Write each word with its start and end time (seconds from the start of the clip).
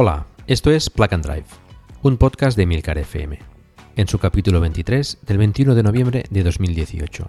Hola, 0.00 0.28
esto 0.46 0.70
es 0.70 0.90
Plug 0.90 1.12
and 1.12 1.26
Drive, 1.26 1.46
un 2.02 2.18
podcast 2.18 2.56
de 2.56 2.66
Milcar 2.66 2.98
FM, 2.98 3.36
en 3.96 4.06
su 4.06 4.20
capítulo 4.20 4.60
23 4.60 5.18
del 5.26 5.38
21 5.38 5.74
de 5.74 5.82
noviembre 5.82 6.24
de 6.30 6.44
2018. 6.44 7.28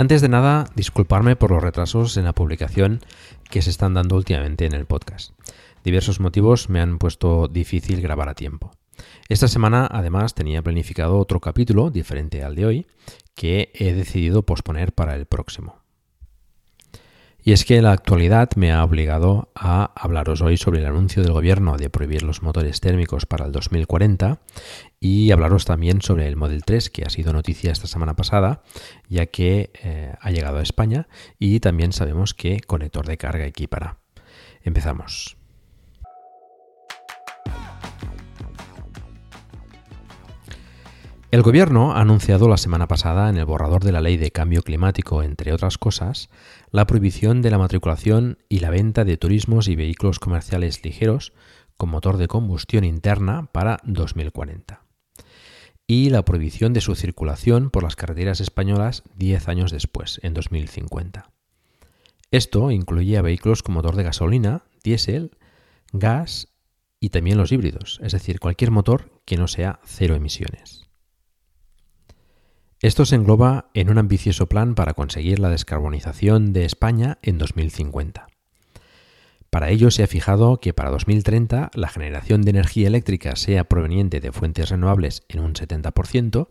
Antes 0.00 0.22
de 0.22 0.30
nada, 0.30 0.64
disculparme 0.74 1.36
por 1.36 1.50
los 1.50 1.62
retrasos 1.62 2.16
en 2.16 2.24
la 2.24 2.32
publicación 2.32 3.00
que 3.50 3.60
se 3.60 3.68
están 3.68 3.92
dando 3.92 4.16
últimamente 4.16 4.64
en 4.64 4.72
el 4.72 4.86
podcast. 4.86 5.34
Diversos 5.84 6.20
motivos 6.20 6.70
me 6.70 6.80
han 6.80 6.96
puesto 6.96 7.48
difícil 7.48 8.00
grabar 8.00 8.30
a 8.30 8.34
tiempo. 8.34 8.70
Esta 9.28 9.46
semana 9.46 9.86
además 9.90 10.34
tenía 10.34 10.62
planificado 10.62 11.18
otro 11.18 11.40
capítulo 11.40 11.90
diferente 11.90 12.42
al 12.42 12.54
de 12.54 12.64
hoy 12.64 12.86
que 13.34 13.72
he 13.74 13.92
decidido 13.92 14.46
posponer 14.46 14.94
para 14.94 15.14
el 15.16 15.26
próximo. 15.26 15.79
Y 17.42 17.52
es 17.52 17.64
que 17.64 17.80
la 17.80 17.92
actualidad 17.92 18.50
me 18.56 18.72
ha 18.72 18.84
obligado 18.84 19.50
a 19.54 19.92
hablaros 19.94 20.42
hoy 20.42 20.56
sobre 20.56 20.80
el 20.80 20.86
anuncio 20.86 21.22
del 21.22 21.32
gobierno 21.32 21.76
de 21.76 21.88
prohibir 21.88 22.22
los 22.22 22.42
motores 22.42 22.80
térmicos 22.80 23.24
para 23.24 23.46
el 23.46 23.52
2040 23.52 24.40
y 25.00 25.30
hablaros 25.30 25.64
también 25.64 26.02
sobre 26.02 26.28
el 26.28 26.36
Model 26.36 26.64
3 26.64 26.90
que 26.90 27.04
ha 27.04 27.10
sido 27.10 27.32
noticia 27.32 27.72
esta 27.72 27.86
semana 27.86 28.14
pasada 28.14 28.62
ya 29.08 29.26
que 29.26 29.70
eh, 29.82 30.14
ha 30.20 30.30
llegado 30.30 30.58
a 30.58 30.62
España 30.62 31.08
y 31.38 31.60
también 31.60 31.92
sabemos 31.92 32.34
que 32.34 32.60
conector 32.60 33.06
de 33.06 33.16
carga 33.16 33.46
equipará. 33.46 33.98
Empezamos. 34.62 35.39
El 41.30 41.42
Gobierno 41.42 41.92
ha 41.92 42.00
anunciado 42.00 42.48
la 42.48 42.56
semana 42.56 42.88
pasada 42.88 43.28
en 43.30 43.36
el 43.36 43.44
borrador 43.44 43.84
de 43.84 43.92
la 43.92 44.00
Ley 44.00 44.16
de 44.16 44.32
Cambio 44.32 44.62
Climático, 44.62 45.22
entre 45.22 45.52
otras 45.52 45.78
cosas, 45.78 46.28
la 46.72 46.88
prohibición 46.88 47.40
de 47.40 47.52
la 47.52 47.58
matriculación 47.58 48.38
y 48.48 48.58
la 48.58 48.70
venta 48.70 49.04
de 49.04 49.16
turismos 49.16 49.68
y 49.68 49.76
vehículos 49.76 50.18
comerciales 50.18 50.84
ligeros 50.84 51.32
con 51.76 51.88
motor 51.88 52.16
de 52.16 52.26
combustión 52.26 52.82
interna 52.82 53.48
para 53.52 53.78
2040 53.84 54.82
y 55.86 56.10
la 56.10 56.24
prohibición 56.24 56.72
de 56.72 56.80
su 56.80 56.96
circulación 56.96 57.70
por 57.70 57.84
las 57.84 57.94
carreteras 57.94 58.40
españolas 58.40 59.04
10 59.14 59.48
años 59.48 59.70
después, 59.70 60.18
en 60.24 60.34
2050. 60.34 61.30
Esto 62.32 62.72
incluye 62.72 63.18
a 63.18 63.22
vehículos 63.22 63.62
con 63.62 63.74
motor 63.74 63.94
de 63.94 64.02
gasolina, 64.02 64.64
diésel, 64.82 65.36
gas 65.92 66.48
y 66.98 67.10
también 67.10 67.38
los 67.38 67.52
híbridos, 67.52 68.00
es 68.02 68.12
decir, 68.12 68.40
cualquier 68.40 68.72
motor 68.72 69.12
que 69.24 69.36
no 69.36 69.46
sea 69.46 69.78
cero 69.84 70.16
emisiones. 70.16 70.89
Esto 72.82 73.04
se 73.04 73.14
engloba 73.14 73.68
en 73.74 73.90
un 73.90 73.98
ambicioso 73.98 74.48
plan 74.48 74.74
para 74.74 74.94
conseguir 74.94 75.38
la 75.38 75.50
descarbonización 75.50 76.54
de 76.54 76.64
España 76.64 77.18
en 77.20 77.36
2050. 77.36 78.26
Para 79.50 79.68
ello 79.68 79.90
se 79.90 80.02
ha 80.02 80.06
fijado 80.06 80.60
que 80.60 80.72
para 80.72 80.88
2030 80.88 81.72
la 81.74 81.88
generación 81.88 82.40
de 82.40 82.50
energía 82.50 82.86
eléctrica 82.86 83.36
sea 83.36 83.64
proveniente 83.64 84.20
de 84.20 84.32
fuentes 84.32 84.70
renovables 84.70 85.24
en 85.28 85.40
un 85.40 85.52
70% 85.52 86.48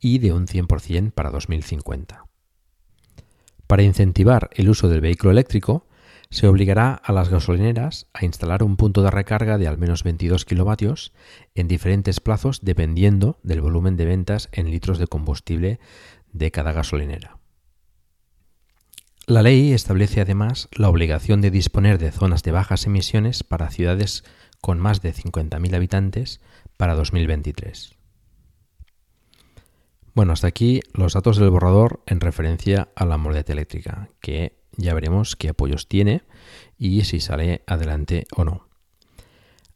y 0.00 0.18
de 0.18 0.34
un 0.34 0.46
100% 0.46 1.12
para 1.12 1.30
2050. 1.30 2.26
Para 3.66 3.82
incentivar 3.84 4.50
el 4.52 4.68
uso 4.68 4.90
del 4.90 5.00
vehículo 5.00 5.30
eléctrico, 5.30 5.86
se 6.34 6.48
obligará 6.48 6.94
a 6.94 7.12
las 7.12 7.28
gasolineras 7.28 8.08
a 8.12 8.24
instalar 8.24 8.64
un 8.64 8.76
punto 8.76 9.02
de 9.02 9.10
recarga 9.12 9.56
de 9.56 9.68
al 9.68 9.78
menos 9.78 10.02
22 10.02 10.44
kilovatios 10.44 11.12
en 11.54 11.68
diferentes 11.68 12.18
plazos 12.18 12.58
dependiendo 12.60 13.38
del 13.44 13.60
volumen 13.60 13.96
de 13.96 14.04
ventas 14.04 14.48
en 14.50 14.68
litros 14.68 14.98
de 14.98 15.06
combustible 15.06 15.78
de 16.32 16.50
cada 16.50 16.72
gasolinera. 16.72 17.38
La 19.28 19.42
ley 19.42 19.72
establece 19.72 20.22
además 20.22 20.68
la 20.72 20.88
obligación 20.88 21.40
de 21.40 21.52
disponer 21.52 21.98
de 21.98 22.10
zonas 22.10 22.42
de 22.42 22.50
bajas 22.50 22.84
emisiones 22.86 23.44
para 23.44 23.70
ciudades 23.70 24.24
con 24.60 24.80
más 24.80 25.02
de 25.02 25.14
50.000 25.14 25.76
habitantes 25.76 26.40
para 26.76 26.96
2023. 26.96 27.94
Bueno, 30.16 30.32
hasta 30.32 30.48
aquí 30.48 30.80
los 30.94 31.12
datos 31.12 31.36
del 31.36 31.50
borrador 31.50 32.02
en 32.06 32.18
referencia 32.18 32.88
a 32.96 33.04
la 33.04 33.18
movilidad 33.18 33.50
eléctrica, 33.50 34.10
que 34.20 34.63
ya 34.76 34.94
veremos 34.94 35.36
qué 35.36 35.50
apoyos 35.50 35.88
tiene 35.88 36.22
y 36.78 37.04
si 37.04 37.20
sale 37.20 37.62
adelante 37.66 38.26
o 38.34 38.44
no. 38.44 38.68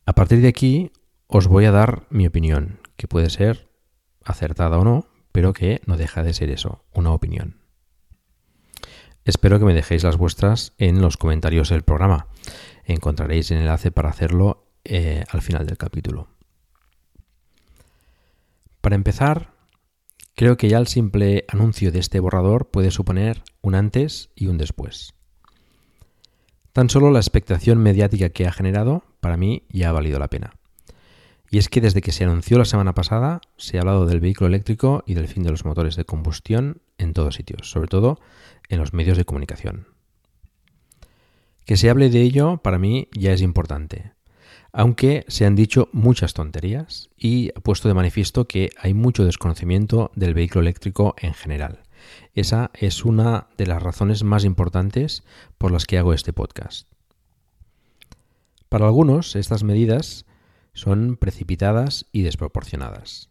A 0.06 0.14
partir 0.14 0.41
de 0.41 0.48
aquí 0.48 0.91
os 1.26 1.47
voy 1.47 1.66
a 1.66 1.72
dar 1.72 2.06
mi 2.10 2.26
opinión, 2.26 2.81
que 2.97 3.08
puede 3.08 3.31
ser 3.31 3.69
acertada 4.25 4.78
o 4.78 4.84
no, 4.84 5.06
pero 5.32 5.53
que 5.53 5.81
no 5.87 5.97
deja 5.97 6.22
de 6.22 6.34
ser 6.34 6.50
eso, 6.50 6.84
una 6.92 7.12
opinión. 7.12 7.60
Espero 9.25 9.58
que 9.58 9.67
me 9.67 9.75
dejéis 9.75 10.05
las 10.05 10.17
vuestras 10.17 10.72
en 10.78 11.02
los 11.02 11.19
comentarios 11.19 11.69
del 11.69 11.82
programa. 11.82 12.28
Encontraréis 12.84 13.50
el 13.50 13.58
enlace 13.58 13.90
para 13.90 14.08
hacerlo 14.08 14.72
eh, 14.84 15.25
al 15.31 15.43
final 15.43 15.67
del 15.67 15.76
capítulo. 15.76 16.28
Para 18.81 18.96
empezar, 18.96 19.52
Creo 20.38 20.56
que 20.56 20.69
ya 20.69 20.79
el 20.79 20.87
simple 20.87 21.44
anuncio 21.49 21.90
de 21.90 21.99
este 21.99 22.20
borrador 22.20 22.70
puede 22.70 22.93
suponer 22.93 23.43
un 23.61 23.75
antes 23.75 24.31
y 24.37 24.46
un 24.46 24.56
después. 24.56 25.14
Tan 26.73 26.88
solo 26.90 27.11
la 27.11 27.19
expectación 27.19 27.79
mediática 27.79 28.29
que 28.29 28.46
ha 28.46 28.52
generado, 28.52 29.02
para 29.19 29.37
mí, 29.37 29.64
ya 29.69 29.88
ha 29.88 29.93
valido 29.93 30.20
la 30.20 30.31
pena. 30.31 30.55
Y 31.50 31.58
es 31.58 31.69
que 31.69 31.81
desde 31.81 32.02
que 32.02 32.12
se 32.12 32.23
anunció 32.23 32.56
la 32.56 32.67
semana 32.67 32.94
pasada, 32.94 33.40
se 33.56 33.79
ha 33.79 33.81
hablado 33.81 34.06
del 34.06 34.20
vehículo 34.20 34.46
eléctrico 34.46 35.02
y 35.06 35.14
del 35.14 35.26
fin 35.26 35.43
de 35.43 35.50
los 35.50 35.64
motores 35.64 35.96
de 35.96 36.05
combustión 36.05 36.82
en 36.99 37.14
todos 37.14 37.34
sitios, 37.34 37.69
sobre 37.69 37.88
todo 37.88 38.20
en 38.69 38.79
los 38.79 38.93
medios 38.93 39.19
de 39.19 39.25
comunicación. 39.25 39.88
Que 41.64 41.76
se 41.76 41.91
hable 41.91 42.11
de 42.11 42.23
ello, 42.23 42.58
para 42.58 42.79
mí, 42.79 43.08
ya 43.11 43.32
es 43.32 43.43
importante, 43.43 44.12
aunque 44.73 45.25
se 45.29 45.47
han 45.47 45.56
dicho 45.56 45.88
muchas 45.93 46.35
tonterías 46.35 47.11
y 47.17 47.50
ha 47.56 47.61
puesto 47.61 47.88
de 47.88 47.94
manifiesto 47.94 48.47
que 48.47 48.70
hay 48.79 48.94
mucho 48.94 49.25
desconocimiento 49.25 50.11
del 50.15 50.35
vehículo 50.35 50.62
eléctrico 50.62 51.15
en 51.19 51.35
general, 51.35 51.82
Esa 52.35 52.70
es 52.75 53.05
una 53.05 53.49
de 53.56 53.67
las 53.67 53.82
razones 53.82 54.23
más 54.23 54.44
importantes 54.44 55.25
por 55.59 55.73
las 55.73 55.85
que 55.85 55.99
hago 55.99 56.12
este 56.12 56.32
podcast. 56.32 56.88
Para 58.69 58.87
algunos, 58.87 59.35
estas 59.35 59.65
medidas 59.65 60.25
son 60.75 61.17
precipitadas 61.17 62.06
y 62.12 62.23
desproporcionadas. 62.23 63.31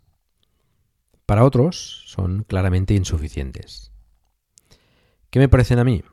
Para 1.26 1.46
otros, 1.46 2.04
son 2.08 2.44
claramente 2.44 2.94
insuficientes. 2.94 3.92
¿Qué 5.30 5.40
me 5.40 5.50
parecen 5.50 5.80
a 5.80 5.84
mí? 5.84 6.04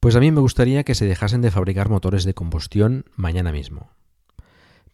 Pues 0.00 0.14
a 0.14 0.20
mí 0.20 0.30
me 0.30 0.40
gustaría 0.40 0.84
que 0.84 0.94
se 0.94 1.06
dejasen 1.06 1.40
de 1.40 1.50
fabricar 1.50 1.88
motores 1.88 2.24
de 2.24 2.34
combustión 2.34 3.06
mañana 3.16 3.50
mismo. 3.50 3.90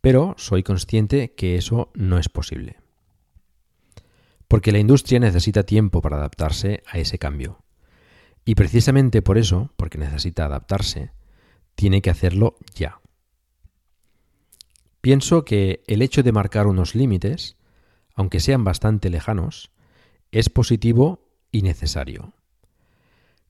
Pero 0.00 0.34
soy 0.38 0.62
consciente 0.62 1.34
que 1.34 1.56
eso 1.56 1.90
no 1.94 2.18
es 2.18 2.28
posible. 2.28 2.78
Porque 4.48 4.72
la 4.72 4.78
industria 4.78 5.20
necesita 5.20 5.64
tiempo 5.64 6.00
para 6.00 6.16
adaptarse 6.16 6.82
a 6.86 6.98
ese 6.98 7.18
cambio. 7.18 7.64
Y 8.44 8.54
precisamente 8.54 9.22
por 9.22 9.38
eso, 9.38 9.72
porque 9.76 9.98
necesita 9.98 10.44
adaptarse, 10.44 11.12
tiene 11.74 12.02
que 12.02 12.10
hacerlo 12.10 12.56
ya. 12.74 13.00
Pienso 15.00 15.44
que 15.44 15.82
el 15.86 16.00
hecho 16.00 16.22
de 16.22 16.32
marcar 16.32 16.66
unos 16.66 16.94
límites, 16.94 17.56
aunque 18.14 18.40
sean 18.40 18.64
bastante 18.64 19.10
lejanos, 19.10 19.70
es 20.30 20.48
positivo 20.48 21.28
y 21.50 21.62
necesario. 21.62 22.32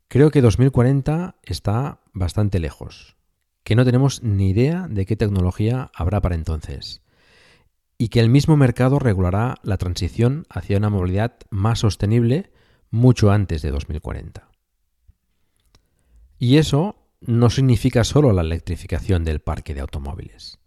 Creo 0.09 0.31
que 0.31 0.41
2040 0.41 1.37
está 1.43 2.01
bastante 2.13 2.61
lejos, 2.61 3.17
que 3.65 3.75
no 3.75 3.85
tenemos 3.85 4.23
ni 4.23 4.51
idea 4.51 4.87
de 4.89 5.07
qué 5.07 5.17
tecnología 5.17 5.91
habrá 5.95 6.21
para 6.21 6.35
entonces, 6.35 7.03
y 7.99 8.09
que 8.09 8.21
el 8.21 8.29
mismo 8.29 8.57
mercado 8.57 8.99
regulará 8.99 9.57
la 9.63 9.79
transición 9.79 10.47
hacia 10.51 10.79
una 10.79 10.91
movilidad 10.91 11.37
más 11.51 11.81
sostenible 11.81 12.53
mucho 12.91 13.31
antes 13.31 13.63
de 13.63 13.71
2040. 13.71 14.49
Y 16.39 16.59
eso 16.59 16.97
no 17.21 17.51
significa 17.51 18.05
solo 18.05 18.33
la 18.33 18.43
electrificación 18.43 19.25
del 19.25 19.41
parque 19.41 19.75
de 19.75 19.81
automóviles, 19.81 20.59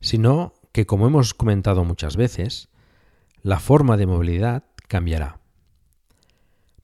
sino 0.00 0.54
que, 0.72 0.86
como 0.86 1.06
hemos 1.06 1.34
comentado 1.34 1.84
muchas 1.84 2.16
veces, 2.16 2.68
la 3.42 3.58
forma 3.58 3.96
de 3.96 4.06
movilidad 4.06 4.64
cambiará. 4.88 5.39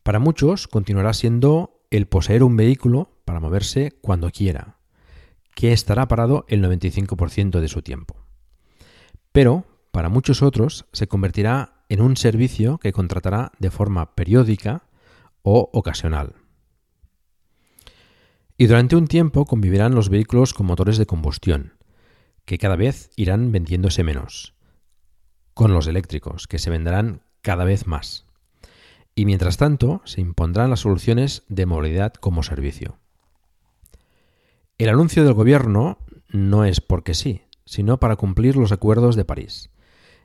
Para 0.06 0.20
muchos 0.20 0.68
continuará 0.68 1.12
siendo 1.14 1.80
el 1.90 2.06
poseer 2.06 2.44
un 2.44 2.56
vehículo 2.56 3.18
para 3.24 3.40
moverse 3.40 3.98
cuando 4.02 4.30
quiera, 4.30 4.78
que 5.56 5.72
estará 5.72 6.06
parado 6.06 6.44
el 6.46 6.62
95% 6.62 7.58
de 7.58 7.66
su 7.66 7.82
tiempo. 7.82 8.24
Pero 9.32 9.64
para 9.90 10.08
muchos 10.08 10.42
otros 10.42 10.86
se 10.92 11.08
convertirá 11.08 11.82
en 11.88 12.02
un 12.02 12.16
servicio 12.16 12.78
que 12.78 12.92
contratará 12.92 13.50
de 13.58 13.72
forma 13.72 14.14
periódica 14.14 14.84
o 15.42 15.70
ocasional. 15.72 16.34
Y 18.56 18.68
durante 18.68 18.94
un 18.94 19.08
tiempo 19.08 19.44
convivirán 19.44 19.96
los 19.96 20.08
vehículos 20.08 20.54
con 20.54 20.66
motores 20.66 20.98
de 20.98 21.06
combustión, 21.06 21.72
que 22.44 22.58
cada 22.58 22.76
vez 22.76 23.10
irán 23.16 23.50
vendiéndose 23.50 24.04
menos, 24.04 24.54
con 25.52 25.72
los 25.72 25.88
eléctricos, 25.88 26.46
que 26.46 26.60
se 26.60 26.70
venderán 26.70 27.22
cada 27.42 27.64
vez 27.64 27.88
más. 27.88 28.25
Y 29.18 29.24
mientras 29.24 29.56
tanto, 29.56 30.02
se 30.04 30.20
impondrán 30.20 30.68
las 30.68 30.80
soluciones 30.80 31.42
de 31.48 31.64
movilidad 31.64 32.12
como 32.12 32.42
servicio. 32.42 32.98
El 34.76 34.90
anuncio 34.90 35.24
del 35.24 35.32
gobierno 35.32 35.98
no 36.28 36.66
es 36.66 36.82
porque 36.82 37.14
sí, 37.14 37.40
sino 37.64 37.98
para 37.98 38.16
cumplir 38.16 38.56
los 38.56 38.72
acuerdos 38.72 39.16
de 39.16 39.24
París. 39.24 39.70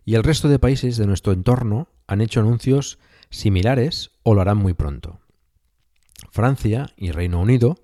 Y 0.04 0.16
el 0.16 0.24
resto 0.24 0.50
de 0.50 0.60
países 0.60 0.98
de 0.98 1.08
nuestro 1.08 1.32
entorno 1.32 1.88
han 2.06 2.20
hecho 2.20 2.42
anuncios 2.42 3.00
similares 3.30 4.12
o 4.24 4.34
lo 4.34 4.42
harán 4.42 4.58
muy 4.58 4.74
pronto. 4.74 5.22
Francia 6.30 6.90
y 6.98 7.12
Reino 7.12 7.40
Unido 7.40 7.78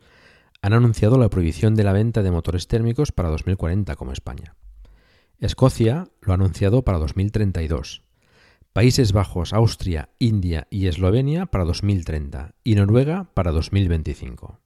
han 0.61 0.73
anunciado 0.73 1.17
la 1.17 1.29
prohibición 1.29 1.75
de 1.75 1.85
la 1.85 1.93
venta 1.93 2.21
de 2.21 2.31
motores 2.31 2.67
térmicos 2.67 3.13
para 3.13 3.29
2040 3.29 3.95
como 3.95 4.11
España. 4.11 4.55
Escocia 5.39 6.09
lo 6.19 6.33
ha 6.33 6.35
anunciado 6.35 6.83
para 6.83 6.97
2032. 6.97 8.06
Países 8.77 9.11
Bajos, 9.11 9.53
Austria, 9.53 10.09
India 10.19 10.67
y 10.69 10.85
Eslovenia 10.85 11.47
para 11.47 11.63
2030 11.63 12.53
y 12.63 12.75
Noruega 12.75 13.23
para 13.33 13.51
2025. 13.51 14.59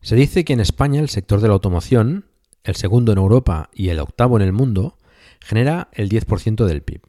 Se 0.00 0.14
dice 0.14 0.44
que 0.44 0.52
en 0.52 0.60
España 0.60 1.00
el 1.00 1.08
sector 1.08 1.40
de 1.40 1.48
la 1.48 1.54
automoción, 1.54 2.26
el 2.62 2.76
segundo 2.76 3.10
en 3.10 3.18
Europa 3.18 3.68
y 3.74 3.88
el 3.88 3.98
octavo 3.98 4.36
en 4.36 4.42
el 4.42 4.52
mundo, 4.52 4.96
genera 5.40 5.88
el 5.90 6.08
10% 6.08 6.66
del 6.66 6.84
PIB 6.84 7.02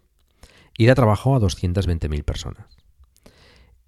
y 0.75 0.87
da 0.87 0.95
trabajo 0.95 1.35
a 1.35 1.39
220.000 1.39 2.23
personas. 2.23 2.77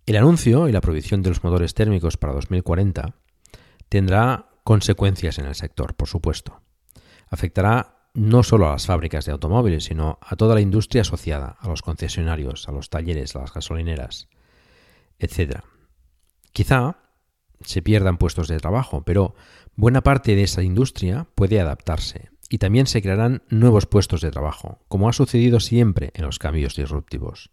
El 0.06 0.18
anuncio 0.18 0.70
y 0.70 0.72
la 0.72 0.82
prohibición 0.82 1.24
de 1.24 1.30
los 1.30 1.44
motores 1.44 1.74
térmicos 1.74 2.18
para 2.18 2.34
2040 2.34 3.16
tendrá 3.90 4.52
consecuencias 4.64 5.40
en 5.40 5.48
el 5.48 5.56
sector, 5.56 5.96
por 5.96 6.08
supuesto. 6.08 6.62
Afectará 7.28 7.99
no 8.14 8.44
solo 8.44 8.68
a 8.68 8.72
las 8.72 8.86
fábricas 8.86 9.26
de 9.26 9.32
automóviles, 9.32 9.86
sino 9.86 10.20
a 10.22 10.36
toda 10.36 10.56
la 10.56 10.62
industria 10.62 11.02
asociada, 11.02 11.58
a 11.60 11.68
los 11.68 11.82
concesionarios, 11.82 12.68
a 12.68 12.72
los 12.72 12.90
talleres, 12.90 13.36
a 13.36 13.40
las 13.40 13.54
gasolineras, 13.54 14.30
etc. 15.20 15.62
Quizá 16.52 16.98
se 17.62 17.82
pierdan 17.82 18.18
puestos 18.18 18.48
de 18.48 18.58
trabajo, 18.58 19.04
pero 19.04 19.36
buena 19.76 20.02
parte 20.02 20.36
de 20.36 20.44
esa 20.44 20.64
industria 20.64 21.28
puede 21.36 21.60
adaptarse 21.60 22.30
y 22.50 22.58
también 22.58 22.88
se 22.88 23.02
crearán 23.02 23.44
nuevos 23.50 23.86
puestos 23.86 24.22
de 24.22 24.32
trabajo, 24.32 24.80
como 24.88 25.08
ha 25.08 25.14
sucedido 25.14 25.60
siempre 25.60 26.12
en 26.16 26.26
los 26.26 26.40
cambios 26.40 26.76
disruptivos. 26.76 27.52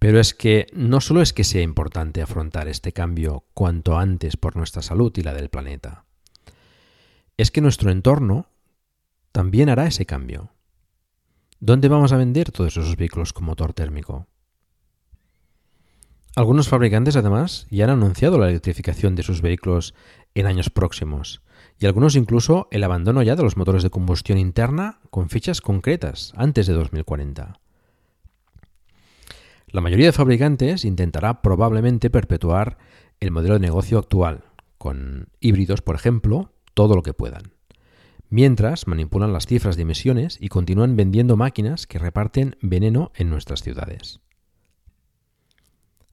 Pero 0.00 0.20
es 0.20 0.34
que 0.34 0.66
no 0.72 1.00
solo 1.00 1.22
es 1.22 1.32
que 1.32 1.44
sea 1.44 1.62
importante 1.62 2.20
afrontar 2.20 2.68
este 2.68 2.92
cambio 2.92 3.44
cuanto 3.54 3.96
antes 3.96 4.36
por 4.36 4.56
nuestra 4.56 4.82
salud 4.82 5.12
y 5.16 5.22
la 5.22 5.32
del 5.32 5.48
planeta, 5.48 6.04
es 7.36 7.50
que 7.50 7.60
nuestro 7.60 7.90
entorno 7.90 8.50
también 9.34 9.68
hará 9.68 9.88
ese 9.88 10.06
cambio. 10.06 10.52
¿Dónde 11.58 11.88
vamos 11.88 12.12
a 12.12 12.16
vender 12.16 12.52
todos 12.52 12.76
esos 12.76 12.96
vehículos 12.96 13.32
con 13.32 13.46
motor 13.46 13.72
térmico? 13.72 14.28
Algunos 16.36 16.68
fabricantes 16.68 17.16
además 17.16 17.66
ya 17.68 17.82
han 17.82 17.90
anunciado 17.90 18.38
la 18.38 18.48
electrificación 18.48 19.16
de 19.16 19.24
sus 19.24 19.42
vehículos 19.42 19.92
en 20.36 20.46
años 20.46 20.70
próximos 20.70 21.42
y 21.80 21.86
algunos 21.86 22.14
incluso 22.14 22.68
el 22.70 22.84
abandono 22.84 23.24
ya 23.24 23.34
de 23.34 23.42
los 23.42 23.56
motores 23.56 23.82
de 23.82 23.90
combustión 23.90 24.38
interna 24.38 25.00
con 25.10 25.28
fechas 25.28 25.60
concretas 25.60 26.32
antes 26.36 26.68
de 26.68 26.74
2040. 26.74 27.58
La 29.66 29.80
mayoría 29.80 30.06
de 30.06 30.12
fabricantes 30.12 30.84
intentará 30.84 31.42
probablemente 31.42 32.08
perpetuar 32.08 32.78
el 33.18 33.32
modelo 33.32 33.54
de 33.54 33.60
negocio 33.66 33.98
actual, 33.98 34.44
con 34.78 35.26
híbridos, 35.40 35.82
por 35.82 35.96
ejemplo, 35.96 36.52
todo 36.74 36.94
lo 36.94 37.02
que 37.02 37.14
puedan 37.14 37.53
mientras 38.34 38.88
manipulan 38.88 39.32
las 39.32 39.46
cifras 39.46 39.76
de 39.76 39.82
emisiones 39.82 40.38
y 40.40 40.48
continúan 40.48 40.96
vendiendo 40.96 41.36
máquinas 41.36 41.86
que 41.86 42.00
reparten 42.00 42.56
veneno 42.60 43.12
en 43.14 43.30
nuestras 43.30 43.62
ciudades. 43.62 44.18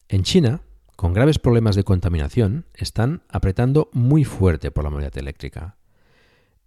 En 0.08 0.22
China, 0.22 0.62
con 0.96 1.14
graves 1.14 1.40
problemas 1.40 1.76
de 1.76 1.84
contaminación, 1.84 2.68
están 2.76 3.24
apretando 3.28 3.90
muy 3.92 4.24
fuerte 4.24 4.70
por 4.70 4.84
la 4.84 4.92
movilidad 4.92 5.18
eléctrica. 5.18 5.78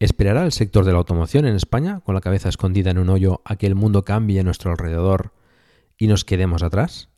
¿Esperará 0.01 0.45
el 0.45 0.51
sector 0.51 0.85
de 0.85 0.91
la 0.91 0.99
automoción 0.99 1.47
en 1.47 1.55
España, 1.55 2.01
con 2.01 2.17
la 2.17 2.21
cabeza 2.21 2.49
escondida 2.49 2.91
en 2.91 2.99
un 2.99 3.09
hoyo, 3.09 3.41
a 3.45 3.55
que 3.55 3.69
el 3.69 3.77
mundo 3.77 4.05
cambie 4.05 4.41
a 4.41 4.43
nuestro 4.43 4.73
alrededor 4.73 5.35
y 5.97 6.09
nos 6.09 6.25
quedemos 6.25 6.65
atrás? 6.65 7.11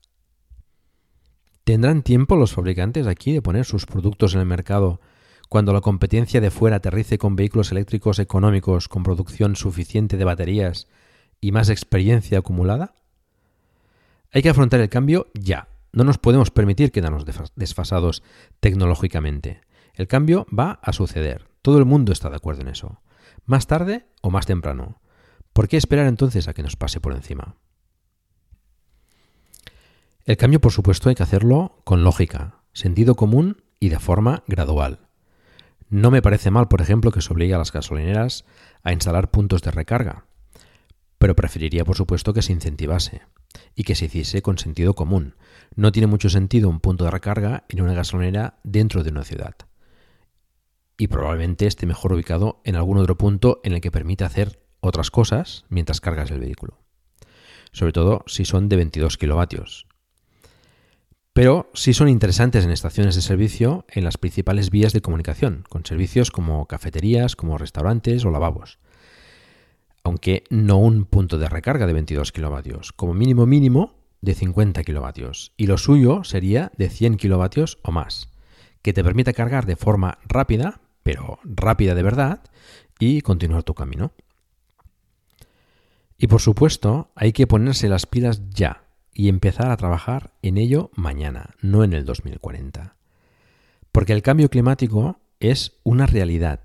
¿Tendrán 1.64 2.02
tiempo 2.02 2.36
los 2.36 2.52
fabricantes 2.52 3.06
aquí 3.06 3.32
de 3.32 3.40
poner 3.40 3.64
sus 3.64 3.86
productos 3.86 4.34
en 4.34 4.40
el 4.40 4.46
mercado 4.46 5.00
cuando 5.48 5.72
la 5.72 5.80
competencia 5.80 6.40
de 6.40 6.50
fuera 6.50 6.76
aterrice 6.76 7.18
con 7.18 7.36
vehículos 7.36 7.70
eléctricos 7.70 8.18
económicos 8.18 8.88
con 8.88 9.02
producción 9.02 9.56
suficiente 9.56 10.16
de 10.16 10.24
baterías 10.24 10.88
y 11.40 11.52
más 11.52 11.68
experiencia 11.68 12.38
acumulada? 12.38 12.94
Hay 14.32 14.42
que 14.42 14.48
afrontar 14.48 14.80
el 14.80 14.88
cambio 14.88 15.28
ya. 15.34 15.68
No 15.92 16.04
nos 16.04 16.18
podemos 16.18 16.50
permitir 16.50 16.92
quedarnos 16.92 17.24
desfasados 17.54 18.22
tecnológicamente. 18.60 19.60
El 19.94 20.08
cambio 20.08 20.46
va 20.56 20.78
a 20.82 20.92
suceder. 20.92 21.48
Todo 21.62 21.78
el 21.78 21.86
mundo 21.86 22.12
está 22.12 22.28
de 22.28 22.36
acuerdo 22.36 22.62
en 22.62 22.68
eso. 22.68 23.00
Más 23.44 23.66
tarde 23.66 24.06
o 24.20 24.30
más 24.30 24.46
temprano. 24.46 25.00
¿Por 25.52 25.68
qué 25.68 25.78
esperar 25.78 26.06
entonces 26.06 26.48
a 26.48 26.54
que 26.54 26.62
nos 26.62 26.76
pase 26.76 27.00
por 27.00 27.14
encima? 27.14 27.56
El 30.24 30.36
cambio, 30.36 30.60
por 30.60 30.72
supuesto, 30.72 31.08
hay 31.08 31.14
que 31.14 31.22
hacerlo 31.22 31.80
con 31.84 32.04
lógica, 32.04 32.62
sentido 32.72 33.14
común 33.14 33.62
y 33.80 33.88
de 33.88 33.98
forma 33.98 34.42
gradual. 34.48 35.05
No 35.88 36.10
me 36.10 36.22
parece 36.22 36.50
mal, 36.50 36.68
por 36.68 36.80
ejemplo, 36.80 37.12
que 37.12 37.22
se 37.22 37.32
obligue 37.32 37.54
a 37.54 37.58
las 37.58 37.72
gasolineras 37.72 38.44
a 38.82 38.92
instalar 38.92 39.30
puntos 39.30 39.62
de 39.62 39.70
recarga, 39.70 40.26
pero 41.18 41.36
preferiría, 41.36 41.84
por 41.84 41.96
supuesto, 41.96 42.32
que 42.32 42.42
se 42.42 42.52
incentivase 42.52 43.22
y 43.74 43.84
que 43.84 43.94
se 43.94 44.06
hiciese 44.06 44.42
con 44.42 44.58
sentido 44.58 44.94
común. 44.94 45.36
No 45.74 45.92
tiene 45.92 46.08
mucho 46.08 46.28
sentido 46.28 46.68
un 46.68 46.80
punto 46.80 47.04
de 47.04 47.10
recarga 47.10 47.64
en 47.68 47.82
una 47.82 47.94
gasolinera 47.94 48.58
dentro 48.64 49.04
de 49.04 49.10
una 49.10 49.24
ciudad. 49.24 49.54
Y 50.98 51.08
probablemente 51.08 51.66
esté 51.66 51.86
mejor 51.86 52.12
ubicado 52.12 52.60
en 52.64 52.76
algún 52.76 52.98
otro 52.98 53.16
punto 53.16 53.60
en 53.64 53.72
el 53.74 53.80
que 53.80 53.90
permita 53.90 54.26
hacer 54.26 54.62
otras 54.80 55.10
cosas 55.10 55.64
mientras 55.68 56.00
cargas 56.00 56.30
el 56.30 56.40
vehículo. 56.40 56.78
sobre 57.72 57.92
todo 57.92 58.24
si 58.26 58.46
son 58.46 58.70
de 58.70 58.76
22 58.76 59.18
kilovatios. 59.18 59.86
Pero 61.36 61.68
sí 61.74 61.92
son 61.92 62.08
interesantes 62.08 62.64
en 62.64 62.70
estaciones 62.70 63.14
de 63.14 63.20
servicio 63.20 63.84
en 63.90 64.04
las 64.04 64.16
principales 64.16 64.70
vías 64.70 64.94
de 64.94 65.02
comunicación, 65.02 65.64
con 65.68 65.84
servicios 65.84 66.30
como 66.30 66.64
cafeterías, 66.64 67.36
como 67.36 67.58
restaurantes 67.58 68.24
o 68.24 68.30
lavabos. 68.30 68.78
Aunque 70.02 70.44
no 70.48 70.78
un 70.78 71.04
punto 71.04 71.36
de 71.36 71.50
recarga 71.50 71.86
de 71.86 71.92
22 71.92 72.32
kilovatios, 72.32 72.94
como 72.94 73.12
mínimo 73.12 73.44
mínimo 73.44 73.96
de 74.22 74.32
50 74.32 74.82
kilovatios. 74.82 75.52
Y 75.58 75.66
lo 75.66 75.76
suyo 75.76 76.24
sería 76.24 76.72
de 76.78 76.88
100 76.88 77.18
kilovatios 77.18 77.80
o 77.82 77.92
más, 77.92 78.30
que 78.80 78.94
te 78.94 79.04
permite 79.04 79.34
cargar 79.34 79.66
de 79.66 79.76
forma 79.76 80.16
rápida, 80.26 80.80
pero 81.02 81.38
rápida 81.44 81.94
de 81.94 82.02
verdad, 82.02 82.44
y 82.98 83.20
continuar 83.20 83.62
tu 83.62 83.74
camino. 83.74 84.12
Y 86.16 86.28
por 86.28 86.40
supuesto, 86.40 87.10
hay 87.14 87.34
que 87.34 87.46
ponerse 87.46 87.90
las 87.90 88.06
pilas 88.06 88.48
ya 88.48 88.85
y 89.16 89.30
empezar 89.30 89.70
a 89.70 89.76
trabajar 89.78 90.34
en 90.42 90.58
ello 90.58 90.90
mañana, 90.94 91.54
no 91.62 91.84
en 91.84 91.94
el 91.94 92.04
2040. 92.04 92.96
Porque 93.90 94.12
el 94.12 94.20
cambio 94.20 94.50
climático 94.50 95.20
es 95.40 95.78
una 95.84 96.04
realidad 96.04 96.60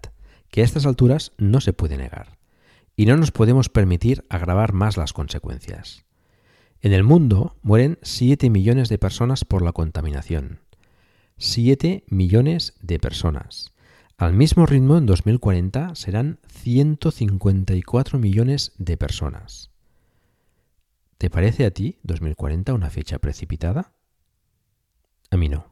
que 0.50 0.60
a 0.60 0.66
estas 0.66 0.86
alturas 0.86 1.32
no 1.38 1.62
se 1.62 1.72
puede 1.72 1.96
negar 1.96 2.38
y 2.98 3.06
no 3.06 3.16
nos 3.16 3.32
podemos 3.32 3.70
permitir 3.70 4.26
agravar 4.28 4.74
más 4.74 4.98
las 4.98 5.14
consecuencias. 5.14 6.04
En 6.82 6.92
el 6.92 7.06
mundo 7.06 7.56
mueren 7.62 7.98
7 8.02 8.50
millones 8.50 8.90
de 8.90 8.98
personas 8.98 9.46
por 9.46 9.62
la 9.62 9.72
contaminación. 9.72 10.60
7 11.38 12.04
millones 12.10 12.74
de 12.82 13.00
personas. 13.00 13.72
Al 14.18 14.34
mismo 14.34 14.66
ritmo, 14.66 14.98
en 14.98 15.06
2040 15.06 15.96
serán 15.96 16.40
154 16.50 18.20
millones 18.20 18.74
de 18.78 18.98
personas. 18.98 19.71
¿Te 21.22 21.30
parece 21.30 21.68
a 21.68 21.72
ti 21.72 22.00
2040 22.02 22.74
una 22.74 22.90
fecha 22.90 23.20
precipitada? 23.20 23.94
A 25.30 25.38
mí 25.38 25.50
no. 25.50 25.68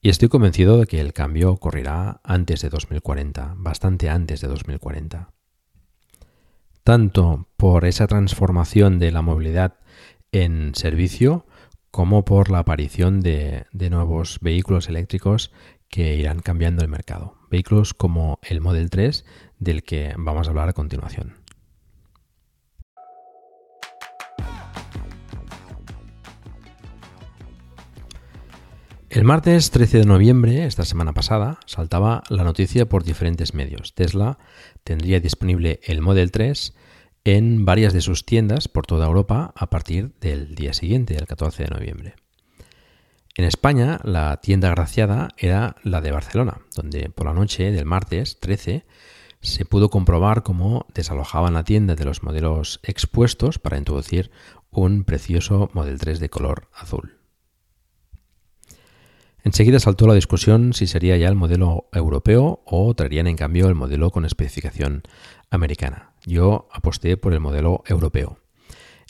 Y 0.00 0.08
estoy 0.08 0.28
convencido 0.28 0.78
de 0.78 0.86
que 0.86 1.00
el 1.00 1.12
cambio 1.12 1.50
ocurrirá 1.50 2.20
antes 2.22 2.62
de 2.62 2.68
2040, 2.68 3.54
bastante 3.56 4.08
antes 4.08 4.40
de 4.40 4.46
2040. 4.46 5.32
Tanto 6.84 7.48
por 7.56 7.84
esa 7.86 8.06
transformación 8.06 9.00
de 9.00 9.10
la 9.10 9.22
movilidad 9.22 9.80
en 10.30 10.72
servicio 10.76 11.46
como 11.90 12.24
por 12.24 12.52
la 12.52 12.60
aparición 12.60 13.18
de, 13.18 13.66
nuevos 13.72 14.38
vehículos 14.40 14.88
eléctricos 14.88 15.50
que 15.88 16.14
irán 16.14 16.38
cambiando 16.38 16.84
el 16.84 16.88
mercado. 16.88 17.34
Vehículos 17.50 17.94
como 17.94 18.38
el 18.42 18.60
Model 18.60 18.90
3 18.90 19.24
del 19.58 19.82
que 19.82 20.14
vamos 20.16 20.46
a 20.46 20.50
hablar 20.50 20.68
a 20.68 20.72
continuación. 20.72 21.39
El 29.10 29.24
martes 29.24 29.72
13 29.72 29.98
de 29.98 30.04
noviembre, 30.04 30.66
esta 30.66 30.84
semana 30.84 31.12
pasada, 31.12 31.58
saltaba 31.66 32.22
la 32.28 32.44
noticia 32.44 32.88
por 32.88 33.02
diferentes 33.02 33.54
medios. 33.54 33.92
Tesla 33.92 34.38
tendría 34.84 35.18
disponible 35.18 35.80
el 35.82 36.00
Model 36.00 36.30
3 36.30 36.76
en 37.24 37.64
varias 37.64 37.92
de 37.92 38.02
sus 38.02 38.24
tiendas 38.24 38.68
por 38.68 38.86
toda 38.86 39.08
Europa 39.08 39.52
a 39.56 39.68
partir 39.68 40.14
del 40.20 40.54
día 40.54 40.74
siguiente, 40.74 41.16
el 41.16 41.26
14 41.26 41.64
de 41.64 41.70
noviembre. 41.70 42.14
En 43.34 43.46
España, 43.46 43.98
la 44.04 44.36
tienda 44.36 44.70
graciada 44.70 45.30
era 45.36 45.74
la 45.82 46.00
de 46.00 46.12
Barcelona, 46.12 46.58
donde 46.76 47.10
por 47.10 47.26
la 47.26 47.34
noche 47.34 47.72
del 47.72 47.86
martes 47.86 48.38
13 48.38 48.86
se 49.40 49.64
pudo 49.64 49.88
comprobar 49.88 50.44
cómo 50.44 50.86
desalojaban 50.94 51.54
la 51.54 51.64
tienda 51.64 51.96
de 51.96 52.04
los 52.04 52.22
modelos 52.22 52.78
expuestos 52.84 53.58
para 53.58 53.76
introducir 53.76 54.30
un 54.70 55.02
precioso 55.02 55.68
Model 55.72 55.98
3 55.98 56.20
de 56.20 56.30
color 56.30 56.68
azul. 56.72 57.19
Enseguida 59.42 59.80
saltó 59.80 60.06
la 60.06 60.14
discusión 60.14 60.74
si 60.74 60.86
sería 60.86 61.16
ya 61.16 61.28
el 61.28 61.34
modelo 61.34 61.88
europeo 61.92 62.62
o 62.66 62.94
traerían 62.94 63.26
en 63.26 63.36
cambio 63.36 63.68
el 63.68 63.74
modelo 63.74 64.10
con 64.10 64.24
especificación 64.24 65.02
americana. 65.50 66.12
Yo 66.26 66.68
aposté 66.72 67.16
por 67.16 67.32
el 67.32 67.40
modelo 67.40 67.82
europeo. 67.86 68.38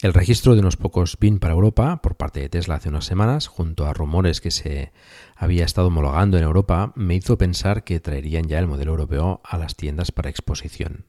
El 0.02 0.14
registro 0.14 0.54
de 0.54 0.60
unos 0.60 0.78
pocos 0.78 1.18
BIN 1.20 1.40
para 1.40 1.52
Europa 1.52 2.00
por 2.00 2.16
parte 2.16 2.40
de 2.40 2.49
Tesla 2.49 2.76
hace 2.76 2.88
unas 2.88 3.04
semanas, 3.04 3.49
junto 3.49 3.87
a 3.87 3.92
rumores 3.92 4.40
que 4.40 4.50
se 4.50 4.92
había 5.37 5.64
estado 5.64 5.88
homologando 5.88 6.38
en 6.38 6.44
Europa, 6.44 6.92
me 6.94 7.16
hizo 7.16 7.37
pensar 7.37 7.84
que 7.84 8.00
traerían 8.00 8.49
ya 8.49 8.58
el 8.58 8.66
modelo 8.66 8.92
europeo 8.92 9.42
a 9.44 9.58
las 9.58 9.76
tiendas 9.76 10.10
para 10.10 10.30
exposición. 10.30 11.04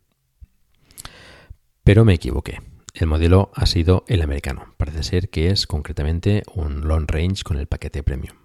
Pero 1.85 2.03
me 2.03 2.15
equivoqué. 2.15 2.59
El 2.93 3.07
modelo 3.07 3.51
ha 3.55 3.65
sido 3.65 4.03
el 4.07 4.21
americano. 4.21 4.73
Parece 4.75 5.03
ser 5.03 5.29
que 5.29 5.51
es 5.51 5.67
concretamente 5.67 6.43
un 6.53 6.85
long 6.85 7.09
range 7.09 7.43
con 7.43 7.57
el 7.57 7.67
paquete 7.67 8.03
premium. 8.03 8.40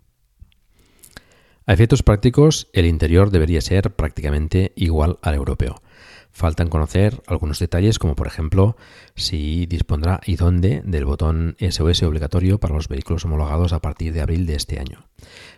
A 1.68 1.72
efectos 1.72 2.04
prácticos, 2.04 2.68
el 2.72 2.86
interior 2.86 3.32
debería 3.32 3.60
ser 3.60 3.92
prácticamente 3.96 4.72
igual 4.76 5.18
al 5.20 5.34
europeo. 5.34 5.82
Faltan 6.30 6.68
conocer 6.68 7.22
algunos 7.26 7.58
detalles 7.58 7.98
como 7.98 8.14
por 8.14 8.28
ejemplo 8.28 8.76
si 9.16 9.66
dispondrá 9.66 10.20
y 10.24 10.36
dónde 10.36 10.82
del 10.84 11.06
botón 11.06 11.56
SOS 11.58 12.04
obligatorio 12.04 12.60
para 12.60 12.74
los 12.74 12.86
vehículos 12.86 13.24
homologados 13.24 13.72
a 13.72 13.80
partir 13.80 14.12
de 14.12 14.20
abril 14.20 14.46
de 14.46 14.54
este 14.54 14.78
año. 14.78 15.08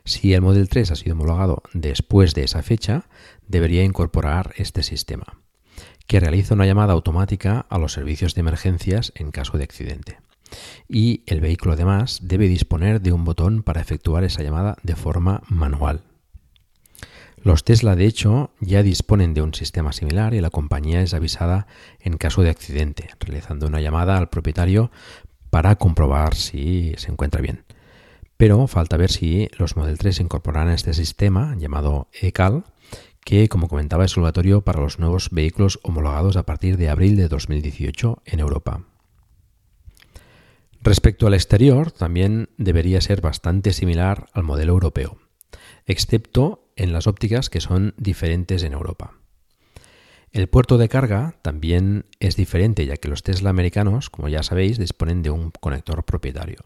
Si 0.04 0.32
el 0.32 0.40
Model 0.40 0.70
3 0.70 0.92
ha 0.92 0.96
sido 0.96 1.14
homologado 1.14 1.62
después 1.74 2.32
de 2.34 2.44
esa 2.44 2.62
fecha, 2.62 3.04
debería 3.46 3.84
incorporar 3.84 4.54
este 4.56 4.82
sistema, 4.82 5.42
que 6.06 6.20
realiza 6.20 6.54
una 6.54 6.64
llamada 6.64 6.94
automática 6.94 7.66
a 7.68 7.76
los 7.76 7.92
servicios 7.92 8.34
de 8.34 8.40
emergencias 8.40 9.12
en 9.14 9.30
caso 9.30 9.58
de 9.58 9.64
accidente. 9.64 10.20
Y 10.88 11.22
el 11.26 11.40
vehículo 11.40 11.74
además 11.74 12.20
debe 12.22 12.48
disponer 12.48 13.00
de 13.00 13.12
un 13.12 13.24
botón 13.24 13.62
para 13.62 13.80
efectuar 13.80 14.24
esa 14.24 14.42
llamada 14.42 14.76
de 14.82 14.96
forma 14.96 15.42
manual. 15.48 16.02
Los 17.42 17.64
Tesla, 17.64 17.94
de 17.94 18.06
hecho, 18.06 18.50
ya 18.60 18.82
disponen 18.82 19.32
de 19.32 19.42
un 19.42 19.54
sistema 19.54 19.92
similar 19.92 20.34
y 20.34 20.40
la 20.40 20.50
compañía 20.50 21.02
es 21.02 21.14
avisada 21.14 21.66
en 22.00 22.16
caso 22.16 22.42
de 22.42 22.50
accidente, 22.50 23.10
realizando 23.20 23.66
una 23.66 23.80
llamada 23.80 24.18
al 24.18 24.28
propietario 24.28 24.90
para 25.50 25.76
comprobar 25.76 26.34
si 26.34 26.94
se 26.96 27.10
encuentra 27.10 27.40
bien. 27.40 27.64
Pero 28.36 28.66
falta 28.66 28.96
ver 28.96 29.10
si 29.10 29.48
los 29.58 29.76
Model 29.76 29.98
3 29.98 30.20
incorporarán 30.20 30.70
este 30.70 30.94
sistema 30.94 31.56
llamado 31.56 32.08
ECAL, 32.12 32.64
que, 33.24 33.48
como 33.48 33.68
comentaba, 33.68 34.04
es 34.04 34.16
obligatorio 34.16 34.62
para 34.62 34.80
los 34.80 34.98
nuevos 34.98 35.30
vehículos 35.30 35.80
homologados 35.82 36.36
a 36.36 36.44
partir 36.44 36.76
de 36.76 36.88
abril 36.88 37.16
de 37.16 37.28
2018 37.28 38.22
en 38.24 38.40
Europa. 38.40 38.82
Respecto 40.82 41.26
al 41.26 41.34
exterior, 41.34 41.90
también 41.90 42.50
debería 42.56 43.00
ser 43.00 43.20
bastante 43.20 43.72
similar 43.72 44.28
al 44.32 44.44
modelo 44.44 44.72
europeo, 44.72 45.18
excepto 45.86 46.70
en 46.76 46.92
las 46.92 47.06
ópticas 47.06 47.50
que 47.50 47.60
son 47.60 47.94
diferentes 47.96 48.62
en 48.62 48.72
Europa. 48.72 49.14
El 50.30 50.48
puerto 50.48 50.78
de 50.78 50.88
carga 50.88 51.36
también 51.42 52.04
es 52.20 52.36
diferente 52.36 52.84
ya 52.86 52.96
que 52.96 53.08
los 53.08 53.22
Tesla 53.22 53.50
americanos, 53.50 54.10
como 54.10 54.28
ya 54.28 54.42
sabéis, 54.42 54.78
disponen 54.78 55.22
de 55.22 55.30
un 55.30 55.50
conector 55.50 56.04
propietario. 56.04 56.64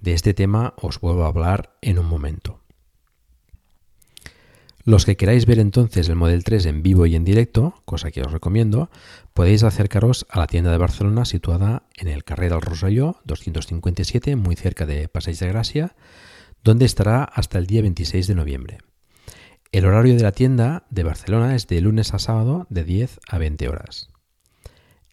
De 0.00 0.12
este 0.12 0.34
tema 0.34 0.74
os 0.76 1.00
vuelvo 1.00 1.24
a 1.24 1.28
hablar 1.28 1.78
en 1.80 1.98
un 1.98 2.06
momento. 2.06 2.65
Los 4.86 5.04
que 5.04 5.16
queráis 5.16 5.46
ver 5.46 5.58
entonces 5.58 6.08
el 6.08 6.14
Model 6.14 6.44
3 6.44 6.64
en 6.66 6.84
vivo 6.84 7.06
y 7.06 7.16
en 7.16 7.24
directo, 7.24 7.74
cosa 7.84 8.12
que 8.12 8.22
os 8.22 8.30
recomiendo, 8.30 8.88
podéis 9.34 9.64
acercaros 9.64 10.26
a 10.30 10.38
la 10.38 10.46
tienda 10.46 10.70
de 10.70 10.78
Barcelona 10.78 11.24
situada 11.24 11.82
en 11.96 12.06
el 12.06 12.22
Carrer 12.22 12.52
del 12.52 12.60
Roselló 12.60 13.16
257, 13.24 14.36
muy 14.36 14.54
cerca 14.54 14.86
de 14.86 15.08
Passeig 15.08 15.38
de 15.38 15.48
Gracia, 15.48 15.96
donde 16.62 16.84
estará 16.84 17.24
hasta 17.24 17.58
el 17.58 17.66
día 17.66 17.82
26 17.82 18.28
de 18.28 18.34
noviembre. 18.36 18.78
El 19.72 19.86
horario 19.86 20.14
de 20.14 20.22
la 20.22 20.30
tienda 20.30 20.84
de 20.88 21.02
Barcelona 21.02 21.56
es 21.56 21.66
de 21.66 21.80
lunes 21.80 22.14
a 22.14 22.20
sábado 22.20 22.68
de 22.70 22.84
10 22.84 23.18
a 23.26 23.38
20 23.38 23.68
horas. 23.68 24.10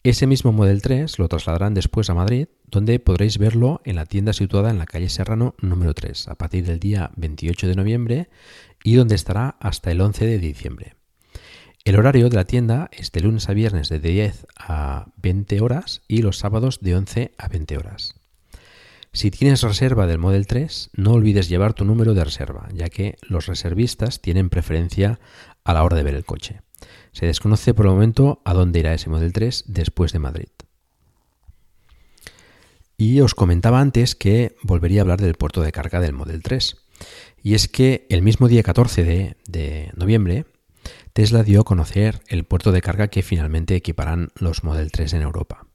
Ese 0.06 0.28
mismo 0.28 0.52
Model 0.52 0.82
3 0.82 1.18
lo 1.18 1.30
trasladarán 1.30 1.74
después 1.74 2.10
a 2.10 2.14
Madrid, 2.14 2.48
donde 2.66 3.00
podréis 3.00 3.38
verlo 3.38 3.82
en 3.86 3.96
la 3.96 4.06
tienda 4.06 4.34
situada 4.34 4.70
en 4.70 4.78
la 4.78 4.86
calle 4.86 5.08
Serrano 5.08 5.56
número 5.62 5.94
3 5.94 6.28
a 6.28 6.36
partir 6.36 6.66
del 6.66 6.80
día 6.80 7.12
28 7.16 7.68
de 7.68 7.76
noviembre 7.76 8.30
y 8.84 8.96
donde 8.96 9.16
estará 9.16 9.56
hasta 9.60 9.92
el 9.92 10.02
11 10.02 10.26
de 10.26 10.40
diciembre. 10.40 10.96
El 11.86 11.98
horario 11.98 12.30
de 12.30 12.36
la 12.36 12.46
tienda 12.46 12.90
es 12.94 13.12
de 13.12 13.22
lunes 13.22 13.50
a 13.50 13.54
viernes 13.54 13.90
de 13.90 14.00
10 14.00 14.48
a 14.58 15.08
20 15.18 15.60
horas 15.62 16.02
y 16.08 16.22
los 16.22 16.38
sábados 16.38 16.80
de 16.82 16.96
11 16.96 17.34
a 17.38 17.48
20 17.48 17.78
horas. 17.78 18.16
Si 19.12 19.30
tienes 19.30 19.62
reserva 19.62 20.08
del 20.08 20.18
Model 20.18 20.48
3, 20.48 20.90
no 20.94 21.12
olvides 21.12 21.50
llevar 21.50 21.74
tu 21.74 21.86
número 21.86 22.14
de 22.14 22.24
reserva, 22.24 22.68
ya 22.74 22.90
que 22.90 23.18
los 23.22 23.46
reservistas 23.46 24.22
tienen 24.22 24.50
preferencia 24.50 25.20
a 25.64 25.74
la 25.74 25.84
hora 25.84 25.98
de 25.98 26.04
ver 26.04 26.16
el 26.16 26.26
coche. 26.26 26.62
Se 27.12 27.28
desconoce 27.28 27.74
por 27.74 27.86
el 27.86 27.92
momento 27.92 28.42
a 28.44 28.54
dónde 28.54 28.80
irá 28.80 28.94
ese 28.94 29.10
Model 29.10 29.32
3 29.32 29.66
después 29.68 30.14
de 30.14 30.20
Madrid. 30.20 30.50
Y 32.98 33.22
os 33.22 33.36
comentaba 33.36 33.82
antes 33.82 34.16
que 34.16 34.56
volvería 34.64 35.02
a 35.02 35.04
hablar 35.04 35.22
del 35.22 35.36
puerto 35.36 35.62
de 35.62 35.72
carga 35.72 36.00
del 36.00 36.14
Model 36.14 36.42
3. 36.42 36.78
Y 37.42 37.56
es 37.56 37.68
que 37.68 38.06
el 38.10 38.22
mismo 38.22 38.48
día 38.48 38.64
14 38.64 39.04
de, 39.04 39.38
de 39.48 39.92
noviembre, 39.96 40.46
Tesla 41.14 41.44
dio 41.44 41.62
a 41.62 41.66
conocer 41.66 42.22
el 42.28 42.44
puerto 42.44 42.72
de 42.72 42.82
carga 42.82 43.08
que 43.08 43.22
finalmente 43.22 43.76
equiparán 43.76 44.30
los 44.36 44.64
Model 44.64 44.92
3 44.92 45.14
en 45.14 45.22
Europa. 45.22 45.68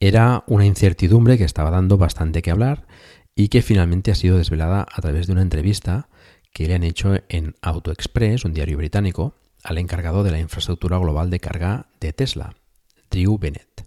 Era 0.00 0.44
una 0.46 0.66
incertidumbre 0.66 1.38
que 1.38 1.44
estaba 1.44 1.70
dando 1.70 1.96
bastante 1.96 2.42
que 2.42 2.50
hablar 2.50 2.86
y 3.34 3.48
que 3.48 3.62
finalmente 3.62 4.10
ha 4.10 4.14
sido 4.14 4.38
desvelada 4.38 4.86
a 4.90 5.02
través 5.02 5.26
de 5.26 5.32
una 5.32 5.42
entrevista 5.42 6.08
que 6.52 6.66
le 6.66 6.74
han 6.74 6.84
hecho 6.84 7.14
en 7.28 7.54
Auto 7.60 7.92
Express, 7.92 8.44
un 8.44 8.54
diario 8.54 8.78
británico, 8.78 9.34
al 9.62 9.78
encargado 9.78 10.22
de 10.22 10.30
la 10.30 10.40
infraestructura 10.40 10.98
global 10.98 11.28
de 11.28 11.40
carga 11.40 11.86
de 12.00 12.12
Tesla, 12.12 12.56
Drew 13.10 13.38
Bennett. 13.38 13.84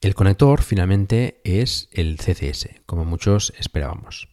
El 0.00 0.14
conector 0.14 0.62
finalmente 0.62 1.40
es 1.44 1.88
el 1.92 2.18
CCS, 2.18 2.68
como 2.86 3.04
muchos 3.04 3.52
esperábamos. 3.58 4.28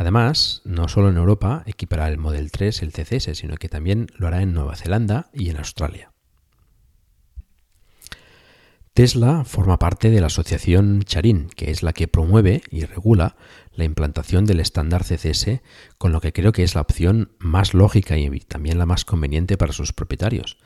Además, 0.00 0.62
no 0.64 0.88
solo 0.88 1.10
en 1.10 1.18
Europa 1.18 1.62
equipará 1.66 2.08
el 2.08 2.16
Model 2.16 2.50
3 2.50 2.80
el 2.80 2.90
CCS, 2.90 3.36
sino 3.36 3.56
que 3.56 3.68
también 3.68 4.06
lo 4.16 4.28
hará 4.28 4.40
en 4.40 4.54
Nueva 4.54 4.74
Zelanda 4.74 5.28
y 5.34 5.50
en 5.50 5.58
Australia. 5.58 6.10
Tesla 8.94 9.44
forma 9.44 9.78
parte 9.78 10.08
de 10.08 10.22
la 10.22 10.28
asociación 10.28 11.02
Charin, 11.02 11.50
que 11.54 11.70
es 11.70 11.82
la 11.82 11.92
que 11.92 12.08
promueve 12.08 12.62
y 12.70 12.86
regula 12.86 13.36
la 13.74 13.84
implantación 13.84 14.46
del 14.46 14.60
estándar 14.60 15.04
CCS, 15.04 15.60
con 15.98 16.12
lo 16.12 16.22
que 16.22 16.32
creo 16.32 16.52
que 16.52 16.62
es 16.62 16.74
la 16.74 16.80
opción 16.80 17.32
más 17.38 17.74
lógica 17.74 18.16
y 18.16 18.40
también 18.40 18.78
la 18.78 18.86
más 18.86 19.04
conveniente 19.04 19.58
para 19.58 19.74
sus 19.74 19.92
propietarios, 19.92 20.56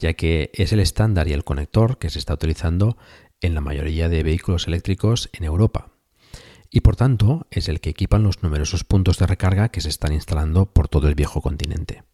ya 0.00 0.14
que 0.14 0.50
es 0.52 0.72
el 0.72 0.80
estándar 0.80 1.28
y 1.28 1.32
el 1.32 1.44
conector 1.44 1.98
que 1.98 2.10
se 2.10 2.18
está 2.18 2.34
utilizando 2.34 2.96
en 3.40 3.54
la 3.54 3.60
mayoría 3.60 4.08
de 4.08 4.24
vehículos 4.24 4.66
eléctricos 4.66 5.30
en 5.32 5.44
Europa. 5.44 5.92
Y 6.70 6.80
por 6.80 6.96
tanto 6.96 7.46
es 7.50 7.68
el 7.68 7.80
que 7.80 7.90
equipan 7.90 8.22
los 8.22 8.42
numerosos 8.42 8.84
puntos 8.84 9.18
de 9.18 9.26
recarga 9.26 9.70
que 9.70 9.80
se 9.80 9.88
están 9.88 10.12
instalando 10.12 10.66
por 10.66 10.88
todo 10.88 11.08
el 11.08 11.14
viejo 11.14 11.42
continente. 11.42 12.04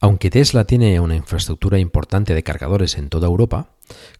Aunque 0.00 0.30
Tesla 0.30 0.64
tiene 0.64 1.00
una 1.00 1.16
infraestructura 1.16 1.78
importante 1.78 2.34
de 2.34 2.42
cargadores 2.42 2.98
en 2.98 3.08
toda 3.08 3.28
Europa, 3.28 3.70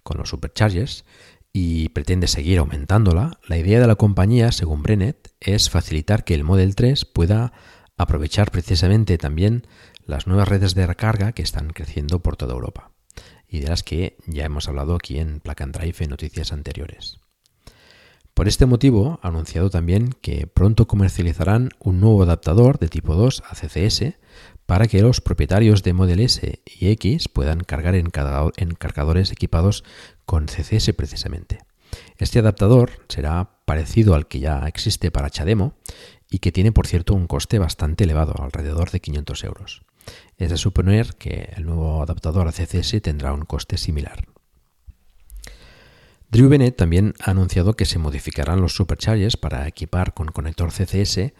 con 0.02 0.16
los 0.16 0.30
superchargers, 0.30 1.04
y 1.52 1.90
pretende 1.90 2.26
seguir 2.26 2.58
aumentándola, 2.58 3.38
la 3.46 3.58
idea 3.58 3.80
de 3.80 3.86
la 3.86 3.94
compañía, 3.94 4.52
según 4.52 4.82
Brennet, 4.82 5.32
es 5.40 5.70
facilitar 5.70 6.24
que 6.24 6.34
el 6.34 6.44
Model 6.44 6.74
3 6.74 7.04
pueda 7.04 7.52
aprovechar 7.96 8.50
precisamente 8.50 9.18
también 9.18 9.66
las 10.04 10.26
nuevas 10.26 10.48
redes 10.48 10.74
de 10.74 10.86
recarga 10.86 11.32
que 11.32 11.42
están 11.42 11.70
creciendo 11.70 12.20
por 12.20 12.36
toda 12.36 12.54
Europa 12.54 12.92
y 13.48 13.60
de 13.60 13.68
las 13.68 13.82
que 13.82 14.16
ya 14.26 14.44
hemos 14.44 14.68
hablado 14.68 14.94
aquí 14.94 15.18
en 15.18 15.42
and 15.44 15.76
Drive 15.76 15.96
en 16.00 16.10
noticias 16.10 16.52
anteriores. 16.52 17.20
Por 18.36 18.48
este 18.48 18.66
motivo, 18.66 19.18
ha 19.22 19.28
anunciado 19.28 19.70
también 19.70 20.14
que 20.20 20.46
pronto 20.46 20.86
comercializarán 20.86 21.70
un 21.78 22.00
nuevo 22.00 22.22
adaptador 22.22 22.78
de 22.78 22.88
tipo 22.88 23.14
2 23.14 23.42
a 23.48 23.54
CCS 23.54 24.18
para 24.66 24.88
que 24.88 25.00
los 25.00 25.22
propietarios 25.22 25.82
de 25.82 25.94
Model 25.94 26.20
S 26.20 26.60
y 26.66 26.88
X 26.88 27.28
puedan 27.28 27.60
cargar 27.60 27.94
en, 27.94 28.10
cargadores 28.10 29.32
equipados 29.32 29.84
con 30.26 30.48
CCS 30.48 30.92
precisamente. 30.92 31.60
Este 32.18 32.38
adaptador 32.38 32.90
será 33.08 33.52
parecido 33.64 34.14
al 34.14 34.28
que 34.28 34.40
ya 34.40 34.68
existe 34.68 35.10
para 35.10 35.30
Chademo 35.30 35.72
y 36.30 36.40
que 36.40 36.52
tiene, 36.52 36.72
por 36.72 36.86
cierto, 36.86 37.14
un 37.14 37.28
coste 37.28 37.58
bastante 37.58 38.04
elevado, 38.04 38.34
alrededor 38.38 38.90
de 38.90 39.00
500 39.00 39.44
euros. 39.44 39.82
Es 40.36 40.50
de 40.50 40.58
suponer 40.58 41.14
que 41.14 41.54
el 41.56 41.64
nuevo 41.64 42.02
adaptador 42.02 42.48
a 42.48 42.52
CCS 42.52 43.00
tendrá 43.00 43.32
un 43.32 43.46
coste 43.46 43.78
similar. 43.78 44.26
Drew 46.30 46.48
Bennett 46.48 46.76
también 46.76 47.14
ha 47.20 47.30
anunciado 47.30 47.74
que 47.74 47.84
se 47.84 47.98
modificarán 47.98 48.60
los 48.60 48.74
superchargers 48.74 49.36
para 49.36 49.68
equipar 49.68 50.12
con 50.12 50.26
conector 50.26 50.72
CCS 50.72 51.32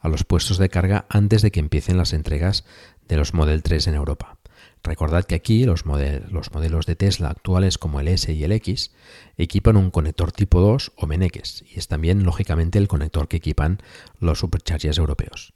a 0.00 0.08
los 0.08 0.24
puestos 0.24 0.58
de 0.58 0.68
carga 0.68 1.06
antes 1.08 1.40
de 1.40 1.50
que 1.50 1.60
empiecen 1.60 1.96
las 1.96 2.12
entregas 2.12 2.64
de 3.08 3.16
los 3.16 3.32
Model 3.32 3.62
3 3.62 3.86
en 3.88 3.94
Europa. 3.94 4.38
Recordad 4.82 5.24
que 5.24 5.34
aquí 5.34 5.64
los, 5.64 5.84
los, 5.86 6.52
modelos 6.52 6.84
de 6.84 6.94
Tesla 6.94 7.30
actuales 7.30 7.78
como 7.78 8.00
el 8.00 8.08
S 8.08 8.30
y 8.30 8.44
el 8.44 8.52
X 8.52 8.92
equipan 9.38 9.78
un 9.78 9.90
conector 9.90 10.30
tipo 10.30 10.60
2 10.60 10.92
o 10.96 11.06
Meneques 11.06 11.64
y 11.66 11.78
es 11.78 11.88
también 11.88 12.24
lógicamente 12.24 12.78
el 12.78 12.86
conector 12.86 13.28
que 13.28 13.38
equipan 13.38 13.78
los 14.20 14.40
superchargers 14.40 14.98
europeos. 14.98 15.54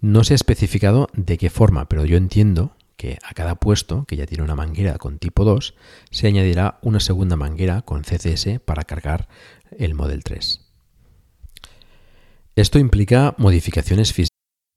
No 0.00 0.24
se 0.24 0.34
ha 0.34 0.36
especificado 0.36 1.06
de 1.14 1.38
qué 1.38 1.50
forma, 1.50 1.88
pero 1.88 2.04
yo 2.04 2.16
entiendo 2.16 2.74
que 2.96 3.18
a 3.22 3.34
cada 3.34 3.56
puesto, 3.56 4.04
que 4.06 4.16
ya 4.16 4.26
tiene 4.26 4.44
una 4.44 4.56
manguera 4.56 4.98
con 4.98 5.18
tipo 5.18 5.44
2, 5.44 5.74
se 6.10 6.26
añadirá 6.26 6.78
una 6.82 7.00
segunda 7.00 7.36
manguera 7.36 7.82
con 7.82 8.02
CCS 8.02 8.60
para 8.64 8.84
cargar 8.84 9.28
el 9.78 9.94
Model 9.94 10.24
3. 10.24 10.60
Esto 12.54 12.78
implica 12.78 13.34
modificaciones. 13.38 14.12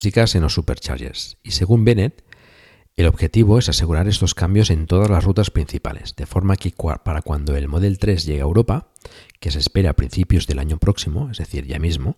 Chicas 0.00 0.34
en 0.34 0.42
los 0.42 0.54
superchargers. 0.54 1.38
Y 1.42 1.52
según 1.52 1.84
Bennett, 1.84 2.24
el 2.96 3.06
objetivo 3.06 3.58
es 3.58 3.68
asegurar 3.68 4.06
estos 4.06 4.34
cambios 4.34 4.70
en 4.70 4.86
todas 4.86 5.10
las 5.10 5.24
rutas 5.24 5.50
principales, 5.50 6.14
de 6.14 6.26
forma 6.26 6.56
que 6.56 6.72
para 7.04 7.22
cuando 7.22 7.56
el 7.56 7.66
Model 7.66 7.98
3 7.98 8.24
llegue 8.24 8.40
a 8.40 8.44
Europa, 8.44 8.88
que 9.40 9.50
se 9.50 9.58
espera 9.58 9.90
a 9.90 9.96
principios 9.96 10.46
del 10.46 10.60
año 10.60 10.78
próximo, 10.78 11.28
es 11.30 11.38
decir, 11.38 11.66
ya 11.66 11.80
mismo, 11.80 12.16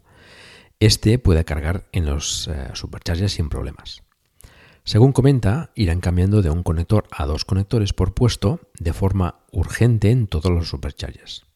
este 0.78 1.18
pueda 1.18 1.44
cargar 1.44 1.88
en 1.92 2.04
los 2.04 2.48
eh, 2.48 2.68
superchargers 2.74 3.32
sin 3.32 3.48
problemas. 3.48 4.02
Según 4.84 5.12
comenta, 5.12 5.72
irán 5.74 6.00
cambiando 6.00 6.42
de 6.42 6.50
un 6.50 6.62
conector 6.62 7.08
a 7.10 7.24
dos 7.24 7.44
conectores 7.44 7.94
por 7.94 8.12
puesto 8.12 8.60
de 8.78 8.92
forma 8.92 9.40
urgente 9.50 10.10
en 10.10 10.26
todos 10.26 10.52
los 10.52 10.68
superchargers. 10.68 11.46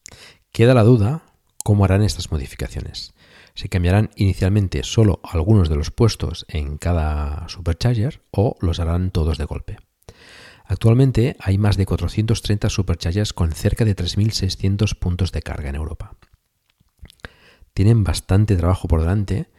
Queda 0.51 0.73
la 0.73 0.83
duda 0.83 1.23
cómo 1.63 1.85
harán 1.85 2.01
estas 2.01 2.31
modificaciones 2.31 3.13
se 3.53 3.69
cambiarán 3.69 4.09
inicialmente 4.15 4.83
solo 4.83 5.19
algunos 5.23 5.69
de 5.69 5.75
los 5.75 5.91
puestos 5.91 6.45
en 6.47 6.77
cada 6.77 7.47
supercharger 7.49 8.21
o 8.31 8.57
los 8.61 8.79
harán 8.79 9.11
todos 9.11 9.37
de 9.37 9.45
golpe. 9.45 9.77
Actualmente 10.65 11.35
hay 11.39 11.57
más 11.57 11.75
de 11.75 11.85
430 11.85 12.69
superchargers 12.69 13.33
con 13.33 13.51
cerca 13.51 13.83
de 13.83 13.95
3.600 13.95 14.97
puntos 14.97 15.31
de 15.31 15.41
carga 15.41 15.69
en 15.69 15.75
Europa. 15.75 16.15
Tienen 17.73 18.03
bastante 18.03 18.55
trabajo 18.55 18.87
por 18.87 19.01
delante 19.01 19.49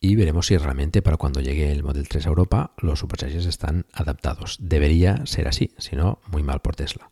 y 0.00 0.16
veremos 0.16 0.46
si 0.46 0.56
realmente 0.56 1.02
para 1.02 1.16
cuando 1.16 1.40
llegue 1.40 1.70
el 1.70 1.82
Model 1.82 2.08
3 2.08 2.26
a 2.26 2.28
Europa 2.28 2.74
los 2.78 2.98
superchargers 2.98 3.46
están 3.46 3.86
adaptados. 3.92 4.58
Debería 4.60 5.24
ser 5.26 5.48
así, 5.48 5.74
si 5.78 5.96
no, 5.96 6.20
muy 6.30 6.42
mal 6.42 6.60
por 6.60 6.76
Tesla. 6.76 7.10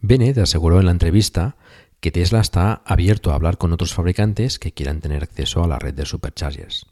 Bennett 0.00 0.36
aseguró 0.36 0.80
en 0.80 0.86
la 0.86 0.92
entrevista 0.92 1.56
que 2.04 2.12
Tesla 2.12 2.40
está 2.40 2.82
abierto 2.84 3.32
a 3.32 3.34
hablar 3.34 3.56
con 3.56 3.72
otros 3.72 3.94
fabricantes 3.94 4.58
que 4.58 4.72
quieran 4.72 5.00
tener 5.00 5.22
acceso 5.22 5.64
a 5.64 5.66
la 5.66 5.78
red 5.78 5.94
de 5.94 6.04
superchargers. 6.04 6.84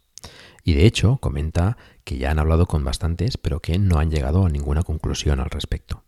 Y 0.64 0.72
de 0.72 0.86
hecho, 0.86 1.18
comenta 1.18 1.76
que 2.02 2.16
ya 2.16 2.30
han 2.30 2.38
hablado 2.38 2.64
con 2.64 2.82
bastantes, 2.82 3.36
pero 3.36 3.60
que 3.60 3.78
no 3.78 3.98
han 3.98 4.10
llegado 4.10 4.46
a 4.46 4.48
ninguna 4.48 4.82
conclusión 4.82 5.38
al 5.38 5.50
respecto. 5.50 6.02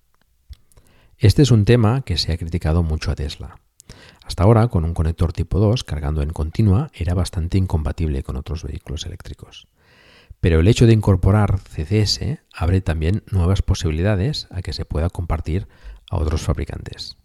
Este 1.19 1.43
es 1.43 1.51
un 1.51 1.67
tema 1.67 2.01
que 2.01 2.17
se 2.17 2.33
ha 2.33 2.39
criticado 2.39 2.83
mucho 2.83 3.11
a 3.11 3.15
Tesla. 3.15 3.61
Hasta 4.25 4.45
ahora, 4.45 4.69
con 4.69 4.87
un 4.87 4.95
conector 4.95 5.35
tipo 5.35 5.59
2 5.59 5.85
cargando 5.85 6.23
en 6.23 6.31
continua, 6.31 6.91
era 6.95 7.13
bastante 7.13 7.59
incompatible 7.59 8.23
con 8.23 8.39
otros 8.39 8.63
vehículos 8.63 9.05
eléctricos. 9.05 9.69
Pero 10.41 10.61
el 10.61 10.67
hecho 10.67 10.87
de 10.87 10.95
incorporar 10.95 11.61
CCS 11.61 12.39
abre 12.55 12.81
también 12.81 13.23
nuevas 13.31 13.61
posibilidades 13.61 14.49
a 14.51 14.63
que 14.63 14.73
se 14.73 14.87
pueda 14.87 15.11
compartir 15.11 15.69
a 16.09 16.17
otros 16.17 16.41
fabricantes. 16.41 17.19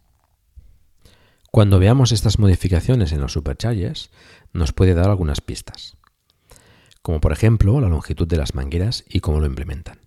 Cuando 1.52 1.80
veamos 1.80 2.12
estas 2.12 2.40
modificaciones 2.40 3.12
en 3.12 3.22
los 3.22 3.34
superchargers, 3.34 4.12
nos 4.54 4.72
puede 4.72 4.94
dar 4.94 5.10
algunas 5.10 5.42
pistas, 5.42 5.98
como 7.02 7.20
por 7.20 7.32
ejemplo 7.32 7.80
la 7.82 7.90
longitud 7.90 8.28
de 8.28 8.38
las 8.38 8.56
mangueras 8.56 9.04
y 9.08 9.20
cómo 9.20 9.40
lo 9.40 9.46
implementan 9.46 10.00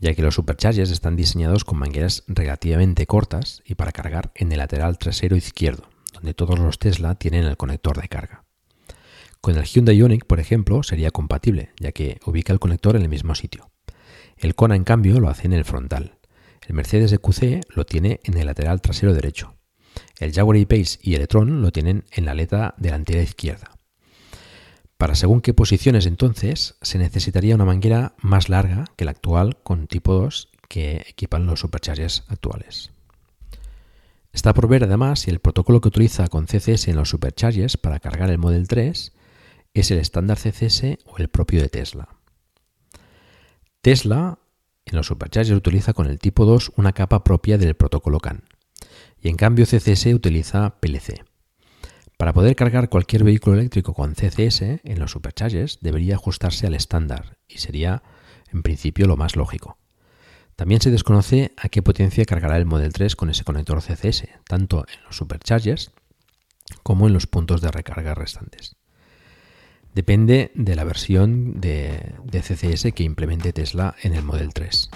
ya 0.00 0.14
que 0.14 0.22
los 0.22 0.34
superchargers 0.34 0.90
están 0.90 1.16
diseñados 1.16 1.64
con 1.64 1.78
mangueras 1.78 2.24
relativamente 2.26 3.06
cortas 3.06 3.62
y 3.64 3.74
para 3.74 3.92
cargar 3.92 4.32
en 4.34 4.52
el 4.52 4.58
lateral 4.58 4.98
trasero 4.98 5.36
izquierdo, 5.36 5.88
donde 6.12 6.34
todos 6.34 6.58
los 6.58 6.78
Tesla 6.78 7.14
tienen 7.14 7.44
el 7.44 7.56
conector 7.56 8.00
de 8.00 8.08
carga. 8.08 8.44
Con 9.40 9.56
el 9.56 9.64
Hyundai 9.64 9.96
Ioniq, 9.96 10.26
por 10.26 10.40
ejemplo, 10.40 10.82
sería 10.82 11.10
compatible, 11.10 11.72
ya 11.78 11.92
que 11.92 12.18
ubica 12.26 12.52
el 12.52 12.60
conector 12.60 12.96
en 12.96 13.02
el 13.02 13.08
mismo 13.08 13.34
sitio. 13.34 13.70
El 14.36 14.54
Kona, 14.54 14.76
en 14.76 14.84
cambio, 14.84 15.20
lo 15.20 15.28
hace 15.28 15.46
en 15.46 15.52
el 15.52 15.64
frontal. 15.64 16.18
El 16.66 16.74
Mercedes 16.74 17.12
EQC 17.12 17.62
lo 17.74 17.84
tiene 17.84 18.20
en 18.24 18.36
el 18.36 18.46
lateral 18.46 18.80
trasero 18.80 19.12
derecho. 19.12 19.54
El 20.18 20.32
Jaguar 20.32 20.56
E-Pace 20.56 20.98
y 21.02 21.14
el 21.14 21.22
e-tron 21.22 21.62
lo 21.62 21.72
tienen 21.72 22.04
en 22.12 22.24
la 22.24 22.32
aleta 22.32 22.74
delantera 22.78 23.22
izquierda. 23.22 23.70
Para 24.96 25.16
según 25.16 25.40
qué 25.40 25.52
posiciones 25.54 26.06
entonces 26.06 26.76
se 26.80 26.98
necesitaría 26.98 27.54
una 27.54 27.64
manguera 27.64 28.14
más 28.22 28.48
larga 28.48 28.84
que 28.96 29.04
la 29.04 29.10
actual 29.10 29.58
con 29.62 29.86
tipo 29.86 30.14
2 30.14 30.48
que 30.68 31.04
equipan 31.08 31.46
los 31.46 31.60
superchargers 31.60 32.24
actuales. 32.28 32.90
Está 34.32 34.54
por 34.54 34.68
ver 34.68 34.84
además 34.84 35.20
si 35.20 35.30
el 35.30 35.40
protocolo 35.40 35.80
que 35.80 35.88
utiliza 35.88 36.28
con 36.28 36.46
CCS 36.46 36.88
en 36.88 36.96
los 36.96 37.10
superchargers 37.10 37.76
para 37.76 38.00
cargar 38.00 38.30
el 38.30 38.38
Model 38.38 38.66
3 38.66 39.12
es 39.74 39.90
el 39.90 39.98
estándar 39.98 40.38
CCS 40.38 40.98
o 41.06 41.18
el 41.18 41.28
propio 41.28 41.60
de 41.60 41.68
Tesla. 41.68 42.08
Tesla 43.80 44.38
en 44.86 44.96
los 44.96 45.06
superchargers 45.06 45.56
utiliza 45.56 45.92
con 45.92 46.06
el 46.06 46.18
tipo 46.18 46.46
2 46.46 46.72
una 46.76 46.92
capa 46.92 47.24
propia 47.24 47.58
del 47.58 47.74
protocolo 47.74 48.20
CAN 48.20 48.44
y 49.24 49.30
en 49.30 49.36
cambio 49.36 49.64
CCS 49.64 50.06
utiliza 50.14 50.78
PLC. 50.80 51.24
Para 52.18 52.34
poder 52.34 52.54
cargar 52.54 52.90
cualquier 52.90 53.24
vehículo 53.24 53.58
eléctrico 53.58 53.94
con 53.94 54.14
CCS 54.14 54.82
en 54.84 54.98
los 55.00 55.12
superchargers 55.12 55.78
debería 55.80 56.16
ajustarse 56.16 56.66
al 56.66 56.74
estándar 56.74 57.38
y 57.48 57.58
sería 57.58 58.02
en 58.52 58.62
principio 58.62 59.06
lo 59.06 59.16
más 59.16 59.34
lógico. 59.34 59.78
También 60.56 60.82
se 60.82 60.90
desconoce 60.90 61.52
a 61.56 61.70
qué 61.70 61.82
potencia 61.82 62.26
cargará 62.26 62.58
el 62.58 62.66
Model 62.66 62.92
3 62.92 63.16
con 63.16 63.30
ese 63.30 63.44
conector 63.44 63.80
CCS, 63.80 64.28
tanto 64.46 64.84
en 64.86 65.02
los 65.04 65.16
superchargers 65.16 65.90
como 66.82 67.06
en 67.06 67.14
los 67.14 67.26
puntos 67.26 67.62
de 67.62 67.70
recarga 67.70 68.14
restantes. 68.14 68.76
Depende 69.94 70.52
de 70.54 70.76
la 70.76 70.84
versión 70.84 71.62
de, 71.62 72.14
de 72.24 72.42
CCS 72.42 72.92
que 72.92 73.04
implemente 73.04 73.54
Tesla 73.54 73.94
en 74.02 74.14
el 74.14 74.22
Model 74.22 74.52
3. 74.52 74.90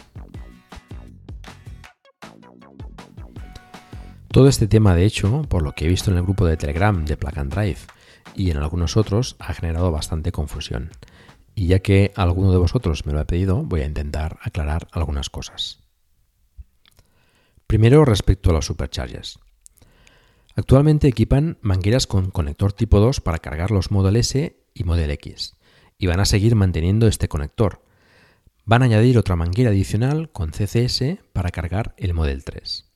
Todo 4.31 4.49
este 4.49 4.69
tema, 4.69 4.95
de 4.95 5.07
hecho, 5.07 5.43
por 5.49 5.63
lo 5.63 5.73
que 5.73 5.87
he 5.87 5.89
visto 5.89 6.11
en 6.11 6.19
el 6.19 6.23
grupo 6.23 6.45
de 6.45 6.59
Telegram 6.59 7.05
de 7.07 7.17
Plug 7.17 7.39
and 7.39 7.53
Drive 7.53 7.79
y 8.35 8.51
en 8.51 8.59
algunos 8.59 8.99
otros, 8.99 9.37
ha 9.39 9.55
generado 9.55 9.91
bastante 9.91 10.33
confusión. 10.33 10.91
Y 11.55 11.69
ya 11.69 11.79
que 11.79 12.13
alguno 12.15 12.53
de 12.53 12.59
vosotros 12.59 13.07
me 13.07 13.15
lo 13.15 13.21
ha 13.21 13.27
pedido, 13.27 13.63
voy 13.63 13.81
a 13.81 13.87
intentar 13.87 14.39
aclarar 14.43 14.87
algunas 14.93 15.31
cosas. 15.31 15.81
Primero, 17.67 18.05
respecto 18.05 18.51
a 18.51 18.53
los 18.53 18.67
superchargers. 18.67 19.39
Actualmente 20.57 21.09
equipan 21.09 21.57
mangueras 21.63 22.07
con 22.07 22.31
conector 22.31 22.75
tipo 22.75 23.01
2 23.01 23.23
para 23.23 23.39
cargar 23.39 23.71
los 23.71 23.91
Model 23.91 24.17
S 24.17 24.57
y 24.75 24.85
Model 24.85 25.11
X, 25.13 25.57
y 25.97 26.07
van 26.07 26.21
a 26.21 26.27
seguir 26.27 26.55
manteniendo 26.55 27.07
este 27.07 27.29
conector. 27.29 27.83
Van 28.67 28.83
a 28.83 28.87
añadir 28.87 29.17
otra 29.17 29.37
manguera 29.37 29.71
adicional 29.71 30.31
con 30.31 30.51
CCS 30.51 31.19
para 31.33 31.51
cargar 31.51 31.95
el 31.97 32.13
Model 32.13 32.45
3. 32.45 32.88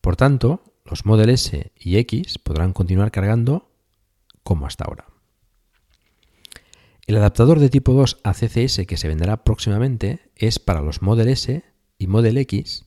Por 0.00 0.16
tanto, 0.16 0.62
los 0.84 1.04
Model 1.04 1.30
S 1.30 1.72
y 1.78 1.96
X 1.98 2.38
podrán 2.38 2.72
continuar 2.72 3.10
cargando 3.10 3.70
como 4.42 4.66
hasta 4.66 4.84
ahora. 4.84 5.06
El 7.06 7.16
adaptador 7.16 7.58
de 7.58 7.70
tipo 7.70 7.92
2 7.92 8.20
a 8.22 8.34
CCS 8.34 8.86
que 8.86 8.96
se 8.96 9.08
venderá 9.08 9.42
próximamente 9.44 10.30
es 10.36 10.58
para 10.58 10.80
los 10.80 11.02
Model 11.02 11.28
S 11.28 11.64
y 11.98 12.06
Model 12.06 12.38
X 12.38 12.86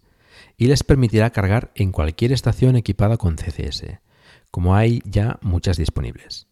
y 0.58 0.68
les 0.68 0.84
permitirá 0.84 1.30
cargar 1.32 1.72
en 1.76 1.92
cualquier 1.92 2.32
estación 2.32 2.76
equipada 2.76 3.18
con 3.18 3.36
CCS, 3.36 4.00
como 4.50 4.76
hay 4.76 5.02
ya 5.06 5.40
muchas 5.42 5.78
disponibles. 5.78 6.48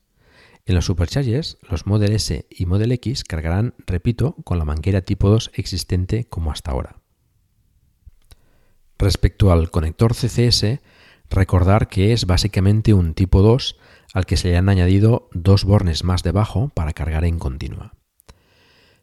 En 0.66 0.76
los 0.76 0.86
superchargers, 0.86 1.58
los 1.68 1.88
Model 1.88 2.14
S 2.14 2.46
y 2.50 2.66
Model 2.66 2.92
X 2.92 3.24
cargarán, 3.24 3.74
repito, 3.88 4.36
con 4.44 4.60
la 4.60 4.66
manguera 4.66 5.02
tipo 5.02 5.30
2 5.30 5.52
existente 5.56 6.26
como 6.26 6.52
hasta 6.52 6.72
ahora. 6.72 7.01
Respecto 9.02 9.52
al 9.52 9.72
conector 9.72 10.14
CCS, 10.14 10.80
recordar 11.32 11.88
que 11.88 12.14
es 12.14 12.28
básicamente 12.28 12.94
un 12.94 13.16
tipo 13.16 13.42
2 13.42 13.80
al 14.14 14.28
que 14.28 14.38
se 14.38 14.50
le 14.50 14.58
han 14.58 14.70
añadido 14.70 15.28
dos 15.34 15.64
bornes 15.64 16.04
más 16.04 16.22
debajo 16.22 16.70
para 16.76 16.94
cargar 16.94 17.26
en 17.26 17.40
continua. 17.40 17.96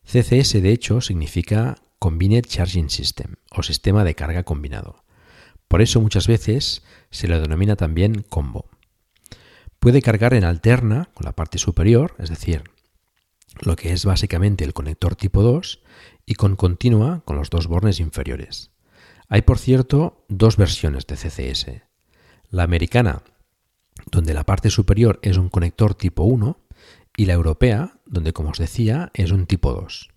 CCS 0.04 0.62
de 0.62 0.70
hecho 0.70 1.00
significa 1.00 1.78
Combined 1.98 2.46
Charging 2.46 2.90
System 2.90 3.34
o 3.50 3.64
sistema 3.64 4.04
de 4.04 4.14
carga 4.14 4.44
combinado. 4.44 5.02
Por 5.66 5.82
eso 5.82 6.00
muchas 6.00 6.28
veces 6.28 6.84
se 7.10 7.26
le 7.26 7.40
denomina 7.40 7.74
también 7.74 8.22
combo. 8.22 8.70
Puede 9.80 10.00
cargar 10.00 10.32
en 10.32 10.44
alterna 10.44 11.10
con 11.12 11.24
la 11.24 11.32
parte 11.32 11.58
superior, 11.58 12.14
es 12.20 12.30
decir, 12.30 12.62
lo 13.62 13.74
que 13.74 13.92
es 13.92 14.04
básicamente 14.04 14.64
el 14.64 14.74
conector 14.74 15.16
tipo 15.16 15.42
2, 15.42 15.82
y 16.24 16.34
con 16.34 16.54
continua 16.54 17.22
con 17.24 17.34
los 17.34 17.50
dos 17.50 17.66
bornes 17.66 17.98
inferiores. 17.98 18.70
Hay, 19.28 19.42
por 19.42 19.58
cierto, 19.58 20.24
dos 20.28 20.56
versiones 20.56 21.06
de 21.06 21.16
CCS. 21.16 21.82
La 22.50 22.62
americana, 22.62 23.22
donde 24.10 24.32
la 24.32 24.44
parte 24.44 24.70
superior 24.70 25.18
es 25.22 25.36
un 25.36 25.50
conector 25.50 25.94
tipo 25.94 26.24
1, 26.24 26.58
y 27.16 27.26
la 27.26 27.34
europea, 27.34 28.00
donde, 28.06 28.32
como 28.32 28.50
os 28.50 28.58
decía, 28.58 29.10
es 29.12 29.30
un 29.30 29.46
tipo 29.46 29.72
2. 29.74 30.08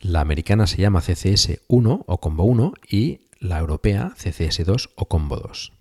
La 0.00 0.20
americana 0.20 0.68
se 0.68 0.76
llama 0.76 1.00
CCS 1.00 1.62
1 1.66 2.04
o 2.06 2.20
combo 2.20 2.44
1 2.44 2.74
y 2.88 3.22
la 3.40 3.58
europea 3.58 4.14
CCS 4.16 4.64
2 4.64 4.90
o 4.94 5.08
combo 5.08 5.36
2. 5.36 5.72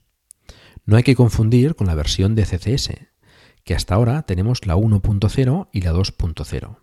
No 0.85 0.97
hay 0.97 1.03
que 1.03 1.15
confundir 1.15 1.75
con 1.75 1.87
la 1.87 1.95
versión 1.95 2.33
de 2.33 2.45
CCS, 2.45 2.91
que 3.63 3.75
hasta 3.75 3.93
ahora 3.93 4.23
tenemos 4.23 4.65
la 4.65 4.75
1.0 4.75 5.69
y 5.71 5.81
la 5.81 5.93
2.0, 5.93 6.77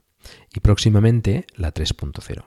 y 0.55 0.61
próximamente 0.61 1.47
la 1.57 1.73
3.0 1.75 2.45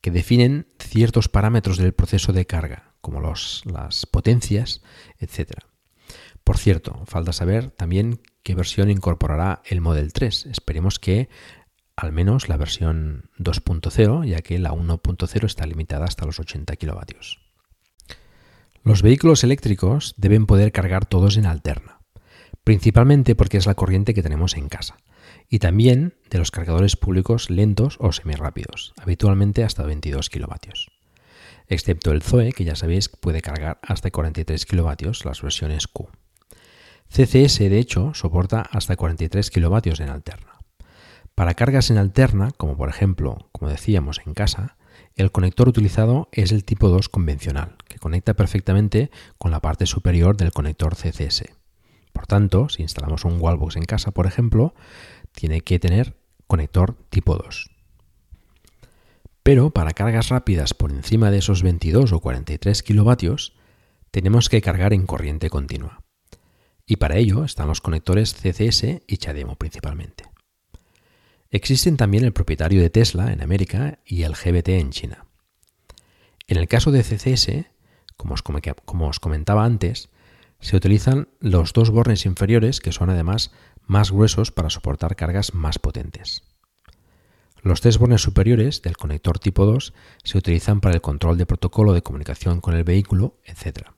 que 0.00 0.10
definen 0.10 0.66
ciertos 0.78 1.28
parámetros 1.28 1.78
del 1.78 1.94
proceso 1.94 2.32
de 2.32 2.46
carga, 2.46 2.94
como 3.00 3.20
las 3.20 4.06
potencias, 4.10 4.82
etc. 5.18 5.52
Por 6.44 6.58
cierto, 6.58 7.02
falta 7.06 7.32
saber 7.32 7.70
también 7.70 8.20
qué 8.42 8.54
versión 8.54 8.90
incorporará 8.90 9.62
el 9.64 9.80
Model 9.80 10.12
3. 10.12 10.46
Esperemos 10.46 10.98
que 10.98 11.28
al 11.96 12.12
menos 12.12 12.48
la 12.48 12.56
versión 12.56 13.30
2.0, 13.38 14.26
ya 14.26 14.40
que 14.42 14.58
la 14.58 14.72
1.0 14.72 15.44
está 15.44 15.66
limitada 15.66 16.04
hasta 16.04 16.26
los 16.26 16.40
80 16.40 16.76
kilovatios. 16.76 17.40
Los 18.82 19.00
vehículos 19.00 19.44
eléctricos 19.44 20.14
deben 20.18 20.46
poder 20.46 20.72
cargar 20.72 21.06
todos 21.06 21.36
en 21.36 21.46
alterna, 21.46 22.00
principalmente 22.64 23.34
porque 23.34 23.56
es 23.56 23.66
la 23.66 23.74
corriente 23.74 24.12
que 24.12 24.22
tenemos 24.22 24.56
en 24.56 24.68
casa 24.68 24.96
y 25.54 25.60
también 25.60 26.14
de 26.30 26.38
los 26.38 26.50
cargadores 26.50 26.96
públicos 26.96 27.48
lentos 27.48 27.96
o 28.00 28.10
semirápidos, 28.10 28.92
habitualmente 29.00 29.62
hasta 29.62 29.84
22 29.84 30.28
kilovatios. 30.28 30.90
Excepto 31.68 32.10
el 32.10 32.22
Zoe, 32.22 32.52
que 32.52 32.64
ya 32.64 32.74
sabéis 32.74 33.08
puede 33.08 33.40
cargar 33.40 33.78
hasta 33.80 34.10
43 34.10 34.66
kilovatios 34.66 35.24
las 35.24 35.42
versiones 35.42 35.86
Q. 35.86 36.08
CCS, 37.08 37.60
de 37.60 37.78
hecho, 37.78 38.14
soporta 38.14 38.62
hasta 38.62 38.96
43 38.96 39.48
kilovatios 39.52 40.00
en 40.00 40.08
alterna. 40.08 40.58
Para 41.36 41.54
cargas 41.54 41.88
en 41.92 41.98
alterna, 41.98 42.50
como 42.56 42.76
por 42.76 42.88
ejemplo, 42.88 43.48
como 43.52 43.70
decíamos 43.70 44.22
en 44.26 44.34
casa, 44.34 44.76
el 45.14 45.30
conector 45.30 45.68
utilizado 45.68 46.28
es 46.32 46.50
el 46.50 46.64
tipo 46.64 46.88
2 46.88 47.08
convencional, 47.08 47.76
que 47.86 48.00
conecta 48.00 48.34
perfectamente 48.34 49.12
con 49.38 49.52
la 49.52 49.60
parte 49.60 49.86
superior 49.86 50.36
del 50.36 50.50
conector 50.50 50.96
CCS. 50.96 51.44
Por 52.12 52.26
tanto, 52.26 52.68
si 52.68 52.82
instalamos 52.82 53.24
un 53.24 53.40
wallbox 53.40 53.76
en 53.76 53.84
casa, 53.84 54.12
por 54.12 54.26
ejemplo, 54.26 54.74
tiene 55.34 55.60
que 55.60 55.78
tener 55.78 56.16
conector 56.46 56.96
tipo 57.10 57.36
2. 57.36 57.70
Pero 59.42 59.70
para 59.70 59.92
cargas 59.92 60.30
rápidas 60.30 60.72
por 60.72 60.90
encima 60.90 61.30
de 61.30 61.38
esos 61.38 61.62
22 61.62 62.12
o 62.12 62.20
43 62.20 62.82
kilovatios, 62.82 63.52
tenemos 64.10 64.48
que 64.48 64.62
cargar 64.62 64.92
en 64.92 65.06
corriente 65.06 65.50
continua. 65.50 66.02
Y 66.86 66.96
para 66.96 67.16
ello 67.16 67.44
están 67.44 67.68
los 67.68 67.80
conectores 67.80 68.34
CCS 68.34 69.02
y 69.06 69.16
CHAdeMO 69.18 69.56
principalmente. 69.56 70.24
Existen 71.50 71.96
también 71.96 72.24
el 72.24 72.32
propietario 72.32 72.80
de 72.80 72.90
Tesla 72.90 73.32
en 73.32 73.42
América 73.42 74.00
y 74.04 74.22
el 74.22 74.34
GBT 74.34 74.70
en 74.70 74.90
China. 74.90 75.26
En 76.46 76.56
el 76.56 76.68
caso 76.68 76.90
de 76.90 77.02
CCS, 77.02 77.66
como 78.16 78.34
os, 79.08 79.20
comentaba 79.20 79.64
antes, 79.64 80.10
se 80.60 80.76
utilizan 80.76 81.28
los 81.40 81.72
dos 81.72 81.90
bornes 81.90 82.26
inferiores 82.26 82.80
que 82.80 82.92
son 82.92 83.10
además 83.10 83.50
más 83.86 84.10
gruesos 84.10 84.50
para 84.50 84.70
soportar 84.70 85.16
cargas 85.16 85.54
más 85.54 85.78
potentes. 85.78 86.42
Los 87.62 87.80
tres 87.80 87.98
bornes 87.98 88.20
superiores 88.20 88.82
del 88.82 88.96
conector 88.96 89.38
tipo 89.38 89.64
2 89.64 89.94
se 90.22 90.38
utilizan 90.38 90.80
para 90.80 90.94
el 90.94 91.00
control 91.00 91.38
de 91.38 91.46
protocolo 91.46 91.94
de 91.94 92.02
comunicación 92.02 92.60
con 92.60 92.74
el 92.74 92.84
vehículo, 92.84 93.38
etc. 93.44 93.88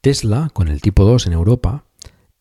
Tesla, 0.00 0.50
con 0.54 0.68
el 0.68 0.80
tipo 0.80 1.04
2 1.04 1.26
en 1.26 1.32
Europa, 1.34 1.84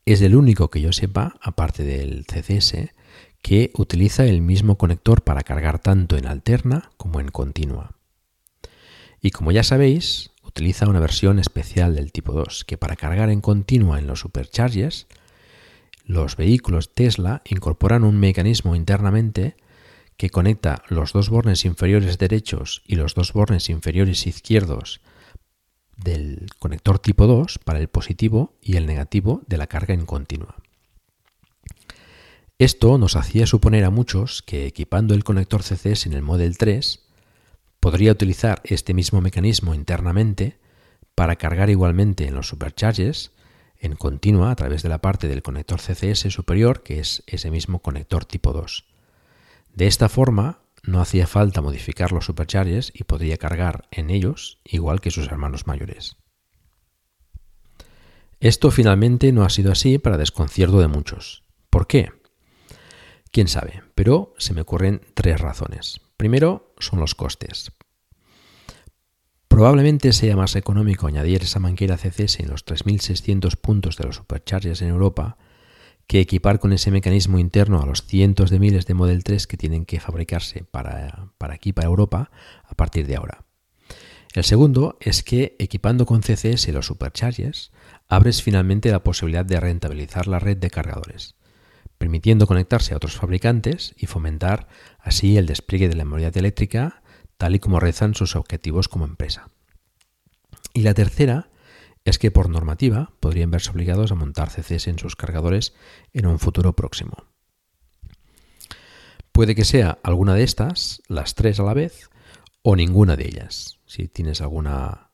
es 0.05 0.21
el 0.21 0.35
único 0.35 0.69
que 0.69 0.81
yo 0.81 0.93
sepa, 0.93 1.35
aparte 1.41 1.83
del 1.83 2.25
CCS, 2.25 2.93
que 3.41 3.71
utiliza 3.75 4.25
el 4.25 4.41
mismo 4.41 4.77
conector 4.77 5.23
para 5.23 5.43
cargar 5.43 5.79
tanto 5.79 6.15
en 6.15 6.25
alterna 6.25 6.91
como 6.95 7.19
en 7.19 7.29
continua. 7.29 7.97
Y 9.19 9.31
como 9.31 9.51
ya 9.51 9.63
sabéis, 9.63 10.31
utiliza 10.55 10.87
una 10.87 11.01
versión 11.01 11.37
especial 11.37 11.95
del 11.95 12.13
tipo 12.13 12.31
2, 12.31 12.63
que 12.63 12.77
para 12.77 12.95
cargar 12.95 13.29
en 13.29 13.41
continua 13.41 13.99
en 13.99 14.07
los 14.07 14.21
superchargers 14.21 15.05
los 16.05 16.37
vehículos 16.37 16.93
Tesla 16.93 17.41
incorporan 17.43 18.05
un 18.05 18.17
mecanismo 18.17 18.73
internamente 18.73 19.57
que 20.15 20.29
conecta 20.29 20.81
los 20.87 21.11
dos 21.11 21.29
bornes 21.29 21.65
inferiores 21.65 22.17
derechos 22.17 22.83
y 22.87 22.95
los 22.95 23.15
dos 23.15 23.33
bornes 23.33 23.69
inferiores 23.69 24.25
izquierdos 24.27 25.01
del 25.97 26.47
conector 26.57 26.99
tipo 26.99 27.27
2 27.27 27.59
para 27.59 27.79
el 27.79 27.89
positivo 27.89 28.53
y 28.61 28.77
el 28.77 28.85
negativo 28.85 29.41
de 29.47 29.57
la 29.57 29.67
carga 29.67 29.93
en 29.93 30.05
continua. 30.05 30.55
Esto 32.59 32.97
nos 32.97 33.17
hacía 33.17 33.45
suponer 33.45 33.83
a 33.83 33.89
muchos 33.89 34.41
que 34.41 34.67
equipando 34.67 35.15
el 35.15 35.25
conector 35.25 35.63
CCS 35.63 36.05
en 36.05 36.13
el 36.13 36.21
Model 36.21 36.57
3 36.57 37.04
podría 37.85 38.13
utilizar 38.13 38.63
este 38.63 38.95
mismo 38.95 39.21
mecanismo 39.21 39.75
internamente 39.75 40.57
para 41.13 41.35
cargar 41.35 41.69
igualmente 41.69 42.25
en 42.25 42.33
los 42.33 42.47
superchargers 42.47 43.31
en 43.77 43.95
continua 43.95 44.49
a 44.49 44.55
través 44.55 44.81
de 44.81 44.89
la 44.89 45.01
parte 45.01 45.27
del 45.27 45.43
conector 45.43 45.79
CCS 45.79 46.33
superior, 46.33 46.81
que 46.81 46.99
es 46.99 47.21
ese 47.27 47.51
mismo 47.51 47.83
conector 47.83 48.25
tipo 48.25 48.53
2. 48.53 48.87
De 49.75 49.85
esta 49.85 50.09
forma, 50.09 50.63
no 50.81 50.99
hacía 50.99 51.27
falta 51.27 51.61
modificar 51.61 52.11
los 52.11 52.25
superchargers 52.25 52.91
y 52.91 53.03
podría 53.03 53.37
cargar 53.37 53.87
en 53.91 54.09
ellos 54.09 54.57
igual 54.63 54.99
que 54.99 55.11
sus 55.11 55.27
hermanos 55.27 55.67
mayores. 55.67 56.17
Esto 58.39 58.71
finalmente 58.71 59.31
no 59.31 59.43
ha 59.43 59.51
sido 59.51 59.71
así 59.71 59.99
para 59.99 60.17
desconcierto 60.17 60.79
de 60.79 60.87
muchos. 60.87 61.43
¿Por 61.69 61.85
qué? 61.85 62.11
Quién 63.29 63.47
sabe, 63.47 63.83
pero 63.93 64.33
se 64.39 64.55
me 64.55 64.61
ocurren 64.61 65.01
tres 65.13 65.39
razones. 65.39 66.01
Primero 66.17 66.64
son 66.79 66.99
los 66.99 67.15
costes. 67.15 67.71
Probablemente 69.47 70.11
sea 70.11 70.35
más 70.35 70.55
económico 70.55 71.07
añadir 71.07 71.43
esa 71.43 71.59
manguera 71.59 71.97
CCS 71.97 72.41
en 72.41 72.49
los 72.49 72.65
3.600 72.65 73.55
puntos 73.55 73.95
de 73.97 74.03
los 74.03 74.17
superchargers 74.17 74.81
en 74.81 74.89
Europa 74.89 75.37
que 76.07 76.19
equipar 76.19 76.59
con 76.59 76.73
ese 76.73 76.91
mecanismo 76.91 77.39
interno 77.39 77.81
a 77.81 77.85
los 77.85 78.05
cientos 78.05 78.49
de 78.49 78.59
miles 78.59 78.85
de 78.85 78.93
Model 78.93 79.23
3 79.23 79.47
que 79.47 79.57
tienen 79.57 79.85
que 79.85 79.99
fabricarse 79.99 80.63
para, 80.63 81.29
para 81.37 81.55
aquí, 81.55 81.73
para 81.73 81.87
Europa, 81.87 82.31
a 82.63 82.75
partir 82.75 83.07
de 83.07 83.15
ahora. 83.15 83.45
El 84.33 84.43
segundo 84.43 84.97
es 84.99 85.23
que 85.23 85.55
equipando 85.59 86.05
con 86.05 86.21
CCS 86.21 86.67
los 86.69 86.87
superchargers, 86.87 87.71
abres 88.07 88.43
finalmente 88.43 88.91
la 88.91 89.03
posibilidad 89.03 89.45
de 89.45 89.59
rentabilizar 89.59 90.27
la 90.27 90.39
red 90.39 90.57
de 90.57 90.69
cargadores, 90.69 91.35
permitiendo 92.05 92.45
conectarse 92.45 92.93
a 92.93 92.97
otros 92.97 93.15
fabricantes 93.15 93.95
y 93.97 94.05
fomentar 94.05 94.67
así 94.99 95.37
el 95.37 95.47
despliegue 95.47 95.89
de 95.89 95.95
la 95.95 96.05
movilidad 96.05 96.37
eléctrica 96.37 97.01
tal 97.37 97.55
y 97.55 97.59
como 97.59 97.79
rezan 97.79 98.13
sus 98.13 98.35
objetivos 98.35 98.87
como 98.87 99.05
empresa. 99.05 99.49
Y 100.71 100.83
la 100.83 100.93
tercera 100.93 101.49
es 102.03 102.19
que 102.19 102.29
por 102.29 102.47
normativa 102.47 103.11
podrían 103.19 103.49
verse 103.49 103.71
obligados 103.71 104.11
a 104.11 104.15
montar 104.15 104.51
CCS 104.51 104.89
en 104.89 104.99
sus 104.99 105.15
cargadores 105.15 105.73
en 106.13 106.27
un 106.27 106.37
futuro 106.37 106.75
próximo. 106.75 107.25
Puede 109.31 109.55
que 109.55 109.65
sea 109.65 109.97
alguna 110.03 110.35
de 110.35 110.43
estas, 110.43 111.01
las 111.07 111.33
tres 111.33 111.59
a 111.59 111.63
la 111.63 111.73
vez, 111.73 112.11
o 112.61 112.75
ninguna 112.75 113.15
de 113.15 113.25
ellas. 113.25 113.79
Si 113.87 114.07
tienes 114.07 114.41
alguna 114.41 115.09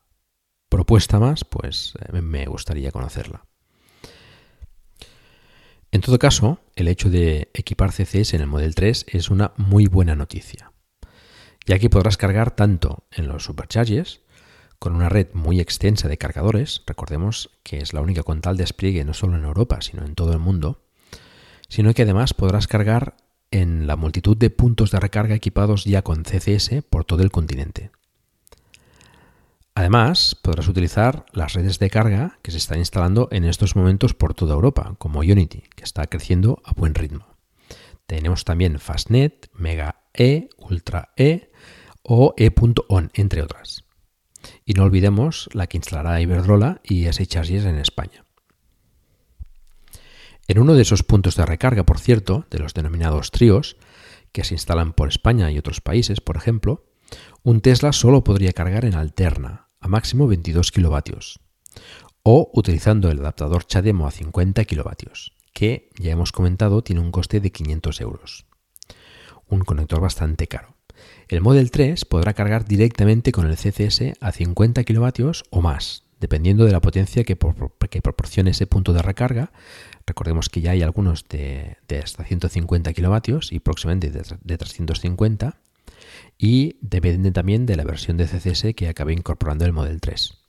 propuesta 0.68 1.22
más, 1.22 1.46
pues 1.46 1.94
eh, 2.12 2.22
me 2.22 2.48
gustaría 2.48 2.92
conocerla. 2.92 3.46
En 5.92 6.02
todo 6.02 6.20
caso, 6.20 6.60
el 6.76 6.88
hecho 6.88 7.10
de 7.10 7.50
equipar 7.54 7.92
CCS 7.92 8.34
en 8.34 8.42
el 8.42 8.48
Model 8.48 8.76
3 8.76 9.06
es 9.10 9.30
una 9.30 9.54
muy 9.58 9.88
buena 9.88 10.16
noticia 10.16 10.72
ya 11.66 11.80
que 11.80 11.90
podrás 11.90 12.18
cargar 12.18 12.52
tanto 12.52 13.06
en 13.12 13.28
los 13.28 13.44
superchargers, 13.44 14.22
con 14.80 14.96
una 14.96 15.10
red 15.10 15.28
muy 15.34 15.60
extensa 15.60 16.08
de 16.08 16.18
cargadores, 16.18 16.82
recordemos 16.88 17.52
que 17.64 17.78
es 17.78 17.94
la 17.94 18.02
única 18.02 18.24
con 18.24 18.42
tal 18.42 18.58
despliegue 18.58 19.06
no 19.06 19.14
solo 19.14 19.38
en 19.38 19.44
Europa, 19.44 19.80
sino 19.82 20.06
en 20.06 20.16
todo 20.16 20.34
el 20.34 20.40
mundo, 20.40 20.82
sino 21.70 21.94
que 21.94 22.02
además 22.02 22.34
podrás 22.34 22.68
cargar 22.68 23.16
en 23.52 23.86
la 23.86 23.96
multitud 23.96 24.36
de 24.36 24.50
puntos 24.50 24.92
de 24.92 25.00
recarga 25.00 25.36
equipados 25.36 25.84
ya 25.86 26.02
con 26.02 26.24
CCS 26.24 26.84
por 26.90 27.06
todo 27.06 27.22
el 27.22 27.32
continente. 27.32 27.92
Además, 29.74 30.36
podrás 30.36 30.68
utilizar 30.68 31.26
las 31.32 31.54
redes 31.54 31.80
de 31.80 31.90
carga 31.90 32.40
que 32.42 32.52
se 32.52 32.58
están 32.58 32.80
instalando 32.80 33.30
en 33.32 33.46
estos 33.46 33.76
momentos 33.76 34.14
por 34.14 34.34
toda 34.34 34.54
Europa, 34.54 34.96
como 34.98 35.20
Unity, 35.20 35.64
que 35.76 35.84
está 35.84 36.08
creciendo 36.08 36.62
a 36.66 36.74
buen 36.74 36.94
ritmo. 36.94 37.38
Tenemos 38.06 38.44
también 38.44 38.80
Fastnet, 38.80 39.50
Mega 39.54 40.04
E, 40.14 40.50
Ultra 40.58 41.14
E 41.16 41.52
o 42.04 42.34
E.ON, 42.38 43.12
entre 43.14 43.42
otras. 43.42 43.86
Y 44.66 44.74
no 44.74 44.84
olvidemos 44.84 45.50
la 45.54 45.68
que 45.68 45.78
instalará 45.78 46.20
Iberdrola 46.20 46.82
y 46.84 47.06
S-Charges 47.06 47.64
en 47.64 47.78
España. 47.78 48.26
En 50.48 50.60
uno 50.60 50.74
de 50.74 50.82
esos 50.82 51.04
puntos 51.04 51.38
de 51.38 51.46
recarga, 51.46 51.86
por 51.86 52.00
cierto, 52.00 52.46
de 52.50 52.60
los 52.60 52.74
denominados 52.74 53.32
tríos, 53.32 53.78
que 54.34 54.44
se 54.44 54.56
instalan 54.56 54.92
por 54.92 55.08
España 55.08 55.50
y 55.50 55.58
otros 55.58 55.80
países, 55.80 56.20
por 56.20 56.36
ejemplo, 56.36 56.91
un 57.44 57.62
Tesla 57.62 57.94
solo 57.94 58.24
podría 58.24 58.54
cargar 58.54 58.86
en 58.86 58.96
alterna, 58.96 59.70
a 59.80 59.88
máximo 59.88 60.28
22 60.28 60.72
kilovatios, 60.72 61.40
o 62.24 62.52
utilizando 62.54 63.10
el 63.10 63.20
adaptador 63.20 63.66
CHAdeMO 63.66 64.08
a 64.08 64.12
50 64.12 64.64
kilovatios 64.66 65.34
que 65.54 65.90
ya 66.00 66.12
hemos 66.12 66.32
comentado 66.32 66.84
tiene 66.84 67.02
un 67.02 67.12
coste 67.12 67.40
de 67.40 67.52
500 67.52 68.02
euros. 68.02 68.46
Un 69.48 69.62
conector 69.62 70.00
bastante 70.00 70.48
caro. 70.48 70.76
El 71.28 71.42
Model 71.42 71.72
3 71.72 72.06
podrá 72.06 72.34
cargar 72.34 72.66
directamente 72.66 73.32
con 73.32 73.46
el 73.48 73.58
CCS 73.58 74.14
a 74.20 74.32
50 74.32 74.84
kilovatios 74.84 75.44
o 75.50 75.62
más, 75.62 76.06
dependiendo 76.20 76.66
de 76.66 76.72
la 76.72 76.82
potencia 76.82 77.24
que, 77.24 77.36
proporcione 77.36 78.52
ese 78.52 78.68
punto 78.68 78.94
de 78.94 79.02
recarga. 79.02 79.52
Recordemos 80.06 80.50
que 80.50 80.62
ya 80.62 80.72
hay 80.72 80.82
algunos 80.82 81.28
de, 81.28 81.78
hasta 82.02 82.24
150 82.24 82.94
kilovatios 82.94 83.52
y 83.52 83.60
próximamente 83.60 84.12
de, 84.12 84.24
de 84.42 84.58
350 84.58 85.60
y 86.44 86.80
depende 86.82 87.32
también 87.32 87.68
de 87.68 87.76
la 87.76 87.84
versión 87.84 88.18
de 88.18 88.26
CCS 88.26 88.74
que 88.76 88.90
acabe 88.90 89.14
incorporando 89.14 89.64
el 89.64 89.74
Model 89.74 90.02
3. 90.02 90.40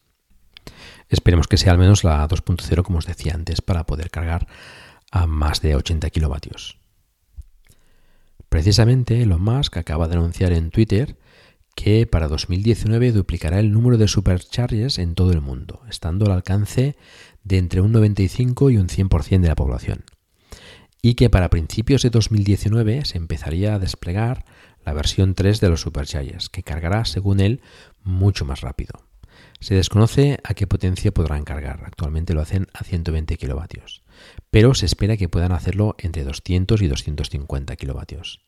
Esperemos 1.11 1.49
que 1.49 1.59
sea 1.59 1.73
al 1.73 1.79
menos 1.79 2.03
la 2.03 2.27
2.0 2.27 2.83
como 2.83 2.97
os 2.97 3.07
decía 3.07 3.35
antes 3.35 3.61
para 3.61 3.85
poder 3.85 4.11
cargar 4.11 4.49
a 5.11 5.27
más 5.27 5.61
de 5.61 5.77
80 5.77 6.09
kilovatios. 6.09 6.79
Precisamente 8.49 9.21
Elon 9.21 9.43
Musk 9.43 9.77
acaba 9.77 10.09
de 10.09 10.15
anunciar 10.15 10.55
en 10.55 10.71
Twitter 10.71 11.19
que 11.75 12.07
para 12.07 12.27
2019 12.27 13.13
duplicará 13.13 13.61
el 13.61 13.71
número 13.71 13.99
de 13.99 14.09
superchargers 14.09 14.99
en 14.99 15.15
todo 15.15 15.33
el 15.33 15.43
mundo, 15.43 15.83
estando 15.91 16.25
al 16.25 16.33
alcance 16.33 16.97
de 17.45 17.59
entre 17.59 17.83
un 17.83 17.93
95 17.93 18.71
y 18.71 18.79
un 18.79 18.89
100% 18.89 19.41
de 19.41 19.49
la 19.49 19.57
población. 19.57 20.05
Y 21.03 21.15
que 21.15 21.29
para 21.29 21.51
principios 21.51 22.03
de 22.03 22.11
2019 22.11 23.05
se 23.05 23.19
empezaría 23.19 23.75
a 23.75 23.79
desplegar 23.79 24.47
la 24.85 24.93
versión 24.93 25.35
3 25.35 25.61
de 25.61 25.69
los 25.69 25.81
superchargers, 25.81 26.49
que 26.49 26.63
cargará, 26.63 27.05
según 27.05 27.41
él, 27.41 27.61
mucho 28.03 28.45
más 28.45 28.61
rápido. 28.61 29.05
Se 29.61 29.75
desconoce 29.75 30.41
a 30.43 30.55
qué 30.55 30.67
potencia 30.67 31.13
podrán 31.13 31.45
cargar, 31.45 31.83
actualmente 31.85 32.35
lo 32.35 32.41
hacen 32.41 32.67
a 32.75 32.85
120 32.85 33.37
kilovatios, 33.37 34.03
pero 34.51 34.75
se 34.75 34.87
espera 34.87 35.17
que 35.17 35.29
puedan 35.29 35.53
hacerlo 35.53 35.95
entre 35.99 36.25
200 36.25 36.83
y 36.83 36.89
250 36.89 37.77
kilovatios. 37.77 38.41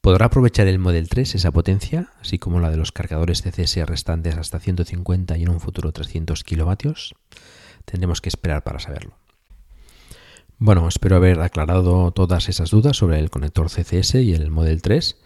¿Podrá 0.00 0.26
aprovechar 0.26 0.66
el 0.66 0.78
Model 0.78 1.08
3 1.08 1.34
esa 1.34 1.50
potencia, 1.50 2.10
así 2.20 2.38
como 2.38 2.58
la 2.58 2.70
de 2.70 2.78
los 2.78 2.90
cargadores 2.90 3.42
CCS 3.42 3.84
restantes 3.86 4.36
hasta 4.36 4.58
150 4.58 5.36
y 5.36 5.42
en 5.42 5.50
un 5.50 5.60
futuro 5.60 5.92
300 5.92 6.42
kilovatios? 6.42 7.14
Tendremos 7.84 8.22
que 8.22 8.30
esperar 8.30 8.62
para 8.62 8.78
saberlo. 8.78 9.18
Bueno, 10.58 10.88
espero 10.88 11.16
haber 11.16 11.40
aclarado 11.40 12.12
todas 12.12 12.48
esas 12.48 12.70
dudas 12.70 12.96
sobre 12.96 13.18
el 13.18 13.30
conector 13.30 13.68
CCS 13.68 14.14
y 14.16 14.32
el 14.32 14.50
Model 14.50 14.80
3. 14.80 15.16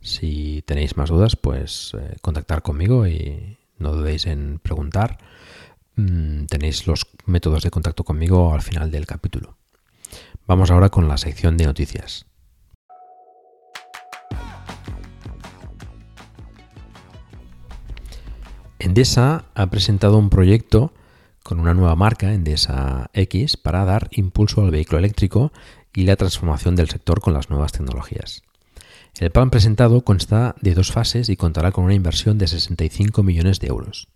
Si 0.00 0.62
tenéis 0.66 0.96
más 0.96 1.10
dudas, 1.10 1.36
pues 1.36 1.94
eh, 1.98 2.16
contactar 2.22 2.62
conmigo 2.62 3.06
y, 3.06 3.58
no 3.78 3.92
dudéis 3.92 4.26
en 4.26 4.58
preguntar. 4.58 5.18
Mm, 5.96 6.44
tenéis 6.46 6.86
los 6.86 7.06
métodos 7.26 7.62
de 7.62 7.70
contacto 7.70 8.04
conmigo 8.04 8.54
al 8.54 8.62
final 8.62 8.90
del 8.90 9.06
capítulo. 9.06 9.56
Vamos 10.46 10.70
ahora 10.70 10.88
con 10.88 11.08
la 11.08 11.18
sección 11.18 11.56
de 11.56 11.66
noticias. 11.66 12.26
Endesa 18.78 19.44
ha 19.54 19.66
presentado 19.66 20.16
un 20.16 20.30
proyecto 20.30 20.94
con 21.42 21.60
una 21.60 21.74
nueva 21.74 21.96
marca, 21.96 22.32
Endesa 22.32 23.10
X, 23.12 23.56
para 23.56 23.84
dar 23.84 24.08
impulso 24.12 24.62
al 24.62 24.70
vehículo 24.70 24.98
eléctrico 24.98 25.52
y 25.92 26.04
la 26.04 26.16
transformación 26.16 26.76
del 26.76 26.88
sector 26.88 27.20
con 27.20 27.34
las 27.34 27.50
nuevas 27.50 27.72
tecnologías. 27.72 28.42
El 29.18 29.30
plan 29.30 29.50
presentado 29.50 30.02
consta 30.02 30.54
de 30.60 30.74
dos 30.74 30.92
fases 30.92 31.28
y 31.28 31.36
contará 31.36 31.72
con 31.72 31.84
una 31.84 31.94
inversión 31.94 32.38
de 32.38 32.46
65 32.46 33.22
millones 33.22 33.60
de 33.60 33.68
euros. 33.68 34.08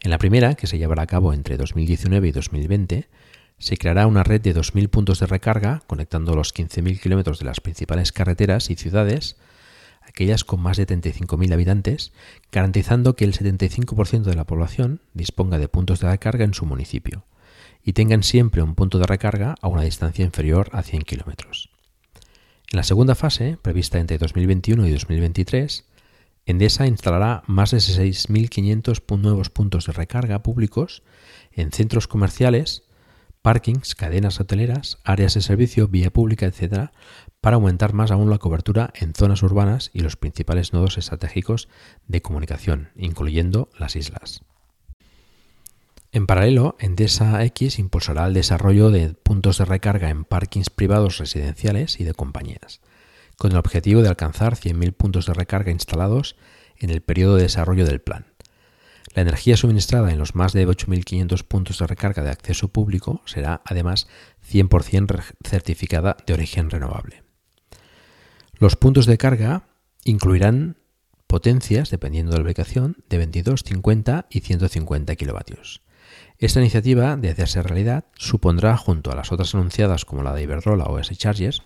En 0.00 0.10
la 0.10 0.18
primera, 0.18 0.54
que 0.54 0.66
se 0.66 0.78
llevará 0.78 1.02
a 1.02 1.06
cabo 1.06 1.32
entre 1.32 1.56
2019 1.56 2.28
y 2.28 2.32
2020, 2.32 3.08
se 3.58 3.76
creará 3.76 4.06
una 4.06 4.22
red 4.22 4.40
de 4.40 4.54
2.000 4.54 4.88
puntos 4.88 5.18
de 5.18 5.26
recarga 5.26 5.82
conectando 5.86 6.36
los 6.36 6.54
15.000 6.54 7.00
kilómetros 7.00 7.40
de 7.40 7.46
las 7.46 7.60
principales 7.60 8.12
carreteras 8.12 8.70
y 8.70 8.76
ciudades 8.76 9.36
aquellas 10.08 10.44
con 10.44 10.60
más 10.60 10.76
de 10.76 10.86
35.000 10.86 11.52
habitantes, 11.52 12.12
garantizando 12.50 13.14
que 13.14 13.24
el 13.24 13.34
75% 13.34 14.22
de 14.22 14.34
la 14.34 14.44
población 14.44 15.00
disponga 15.14 15.58
de 15.58 15.68
puntos 15.68 16.00
de 16.00 16.10
recarga 16.10 16.44
en 16.44 16.54
su 16.54 16.66
municipio 16.66 17.24
y 17.84 17.92
tengan 17.92 18.22
siempre 18.22 18.62
un 18.62 18.74
punto 18.74 18.98
de 18.98 19.06
recarga 19.06 19.54
a 19.60 19.68
una 19.68 19.82
distancia 19.82 20.24
inferior 20.24 20.70
a 20.72 20.82
100 20.82 21.02
kilómetros. 21.02 21.67
En 22.70 22.76
la 22.76 22.82
segunda 22.82 23.14
fase, 23.14 23.56
prevista 23.62 23.98
entre 23.98 24.18
2021 24.18 24.86
y 24.86 24.90
2023, 24.90 25.86
Endesa 26.44 26.86
instalará 26.86 27.42
más 27.46 27.70
de 27.70 27.78
6.500 27.78 29.18
nuevos 29.18 29.48
puntos 29.48 29.86
de 29.86 29.92
recarga 29.92 30.42
públicos 30.42 31.02
en 31.52 31.72
centros 31.72 32.08
comerciales, 32.08 32.84
parkings, 33.40 33.94
cadenas 33.94 34.38
hoteleras, 34.38 34.98
áreas 35.04 35.32
de 35.32 35.40
servicio, 35.40 35.88
vía 35.88 36.10
pública, 36.10 36.44
etc., 36.44 36.90
para 37.40 37.56
aumentar 37.56 37.94
más 37.94 38.10
aún 38.10 38.28
la 38.28 38.38
cobertura 38.38 38.92
en 38.94 39.14
zonas 39.14 39.42
urbanas 39.42 39.90
y 39.94 40.00
los 40.00 40.16
principales 40.16 40.74
nodos 40.74 40.98
estratégicos 40.98 41.70
de 42.06 42.20
comunicación, 42.20 42.90
incluyendo 42.96 43.70
las 43.78 43.96
islas. 43.96 44.42
En 46.18 46.26
paralelo, 46.26 46.74
Endesa 46.80 47.44
X 47.44 47.78
impulsará 47.78 48.26
el 48.26 48.34
desarrollo 48.34 48.90
de 48.90 49.10
puntos 49.10 49.58
de 49.58 49.64
recarga 49.64 50.10
en 50.10 50.24
parkings 50.24 50.68
privados 50.68 51.18
residenciales 51.18 52.00
y 52.00 52.02
de 52.02 52.12
compañías, 52.12 52.80
con 53.36 53.52
el 53.52 53.56
objetivo 53.56 54.02
de 54.02 54.08
alcanzar 54.08 54.56
100.000 54.56 54.94
puntos 54.94 55.26
de 55.26 55.34
recarga 55.34 55.70
instalados 55.70 56.34
en 56.76 56.90
el 56.90 57.02
periodo 57.02 57.36
de 57.36 57.44
desarrollo 57.44 57.86
del 57.86 58.00
plan. 58.00 58.26
La 59.14 59.22
energía 59.22 59.56
suministrada 59.56 60.10
en 60.10 60.18
los 60.18 60.34
más 60.34 60.52
de 60.52 60.66
8.500 60.66 61.44
puntos 61.44 61.78
de 61.78 61.86
recarga 61.86 62.24
de 62.24 62.30
acceso 62.30 62.66
público 62.66 63.22
será 63.24 63.62
además 63.64 64.08
100% 64.50 65.22
certificada 65.44 66.16
de 66.26 66.34
origen 66.34 66.68
renovable. 66.68 67.22
Los 68.54 68.74
puntos 68.74 69.06
de 69.06 69.18
carga 69.18 69.68
incluirán 70.02 70.78
potencias, 71.28 71.90
dependiendo 71.90 72.32
de 72.32 72.38
la 72.38 72.44
ubicación, 72.44 72.96
de 73.08 73.18
22, 73.18 73.62
50 73.62 74.26
y 74.30 74.40
150 74.40 75.14
kilovatios. 75.14 75.80
Esta 76.40 76.60
iniciativa, 76.60 77.16
de 77.16 77.30
hacerse 77.30 77.64
realidad, 77.64 78.04
supondrá, 78.14 78.76
junto 78.76 79.10
a 79.10 79.16
las 79.16 79.32
otras 79.32 79.56
anunciadas 79.56 80.04
como 80.04 80.22
la 80.22 80.34
de 80.34 80.44
Iberdrola 80.44 80.84
o 80.84 81.00
S-Chargers, 81.00 81.62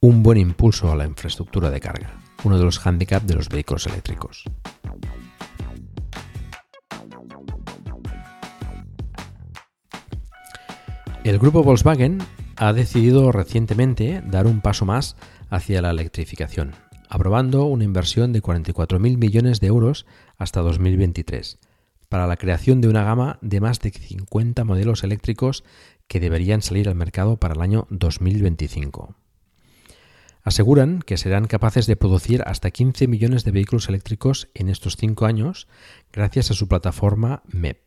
un 0.00 0.22
buen 0.22 0.38
impulso 0.38 0.90
a 0.90 0.96
la 0.96 1.04
infraestructura 1.04 1.70
de 1.70 1.80
carga, 1.80 2.14
uno 2.42 2.56
de 2.56 2.64
los 2.64 2.78
hándicaps 2.78 3.26
de 3.26 3.34
los 3.34 3.50
vehículos 3.50 3.86
eléctricos. 3.86 4.44
El 11.22 11.38
grupo 11.38 11.62
Volkswagen 11.62 12.16
ha 12.56 12.72
decidido 12.72 13.32
recientemente 13.32 14.22
dar 14.24 14.46
un 14.46 14.62
paso 14.62 14.86
más 14.86 15.16
hacia 15.50 15.82
la 15.82 15.90
electrificación, 15.90 16.74
aprobando 17.10 17.66
una 17.66 17.84
inversión 17.84 18.32
de 18.32 18.40
44.000 18.40 18.98
millones 19.18 19.60
de 19.60 19.66
euros 19.66 20.06
hasta 20.38 20.62
2023 20.62 21.58
para 22.08 22.26
la 22.26 22.36
creación 22.36 22.80
de 22.80 22.88
una 22.88 23.04
gama 23.04 23.38
de 23.42 23.60
más 23.60 23.80
de 23.80 23.90
50 23.90 24.64
modelos 24.64 25.04
eléctricos 25.04 25.64
que 26.08 26.20
deberían 26.20 26.62
salir 26.62 26.88
al 26.88 26.94
mercado 26.94 27.38
para 27.38 27.54
el 27.54 27.60
año 27.60 27.86
2025. 27.90 29.14
Aseguran 30.42 31.00
que 31.00 31.16
serán 31.16 31.46
capaces 31.46 31.86
de 31.88 31.96
producir 31.96 32.42
hasta 32.46 32.70
15 32.70 33.08
millones 33.08 33.44
de 33.44 33.50
vehículos 33.50 33.88
eléctricos 33.88 34.48
en 34.54 34.68
estos 34.68 34.96
cinco 34.96 35.26
años 35.26 35.66
gracias 36.12 36.52
a 36.52 36.54
su 36.54 36.68
plataforma 36.68 37.42
MEP. 37.48 37.80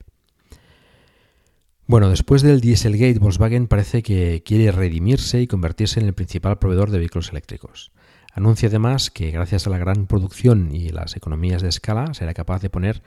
Bueno, 1.88 2.10
después 2.10 2.42
del 2.42 2.62
Dieselgate, 2.62 3.18
Volkswagen 3.18 3.68
parece 3.68 4.04
que 4.04 4.44
quiere 4.44 4.72
redimirse 4.72 5.42
y 5.42 5.48
convertirse 5.48 6.00
en 6.00 6.06
el 6.06 6.14
principal 6.14 6.60
proveedor 6.60 6.92
de 6.92 7.00
vehículos 7.00 7.30
eléctricos. 7.30 7.92
Anuncia 8.34 8.68
además 8.68 9.10
que 9.10 9.32
gracias 9.32 9.66
a 9.66 9.70
la 9.72 9.80
gran 9.80 10.06
producción 10.06 10.76
y 10.76 10.90
las 10.90 11.16
economías 11.16 11.62
de 11.62 11.70
escala 11.70 12.14
será 12.14 12.34
capaz 12.34 12.62
de 12.62 12.70
poner 12.70 13.02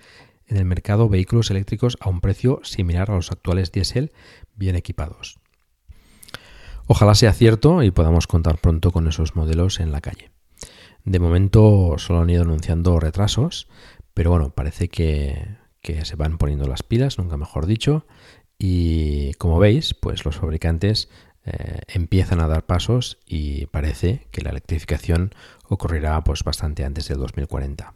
en 0.46 0.56
el 0.56 0.64
mercado 0.64 1.08
vehículos 1.08 1.50
eléctricos 1.50 1.96
a 2.00 2.08
un 2.08 2.20
precio 2.20 2.60
similar 2.62 3.10
a 3.10 3.14
los 3.14 3.30
actuales 3.32 3.72
diésel 3.72 4.12
bien 4.54 4.76
equipados. 4.76 5.38
Ojalá 6.86 7.14
sea 7.14 7.32
cierto 7.32 7.82
y 7.82 7.90
podamos 7.90 8.26
contar 8.26 8.58
pronto 8.58 8.90
con 8.90 9.08
esos 9.08 9.36
modelos 9.36 9.80
en 9.80 9.92
la 9.92 10.00
calle. 10.00 10.30
De 11.04 11.18
momento 11.18 11.94
solo 11.98 12.20
han 12.20 12.30
ido 12.30 12.42
anunciando 12.42 12.98
retrasos, 13.00 13.68
pero 14.14 14.30
bueno, 14.30 14.50
parece 14.50 14.88
que, 14.88 15.56
se 15.82 16.16
van 16.16 16.38
poniendo 16.38 16.66
las 16.66 16.82
pilas, 16.82 17.18
nunca 17.18 17.36
mejor 17.36 17.66
dicho, 17.66 18.06
y 18.58 19.32
como 19.34 19.58
veis, 19.58 19.94
pues 19.94 20.24
los 20.24 20.36
fabricantes 20.36 21.08
eh, 21.44 21.80
empiezan 21.88 22.40
a 22.40 22.46
dar 22.46 22.66
pasos 22.66 23.18
y 23.26 23.66
parece 23.66 24.28
que 24.30 24.42
la 24.42 24.50
electrificación 24.50 25.34
ocurrirá 25.68 26.22
pues 26.22 26.44
bastante 26.44 26.84
antes 26.84 27.08
del 27.08 27.18
2040. 27.18 27.94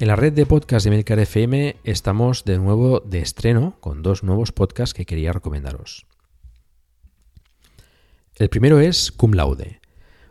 En 0.00 0.06
la 0.06 0.14
red 0.14 0.32
de 0.32 0.46
podcast 0.46 0.84
de 0.84 0.90
Milcar 0.92 1.18
FM 1.18 1.74
estamos 1.82 2.44
de 2.44 2.56
nuevo 2.56 3.00
de 3.00 3.18
estreno 3.18 3.78
con 3.80 4.04
dos 4.04 4.22
nuevos 4.22 4.52
podcasts 4.52 4.94
que 4.94 5.06
quería 5.06 5.32
recomendaros. 5.32 6.06
El 8.36 8.48
primero 8.48 8.78
es 8.78 9.10
Cum 9.10 9.32
Laude, 9.32 9.80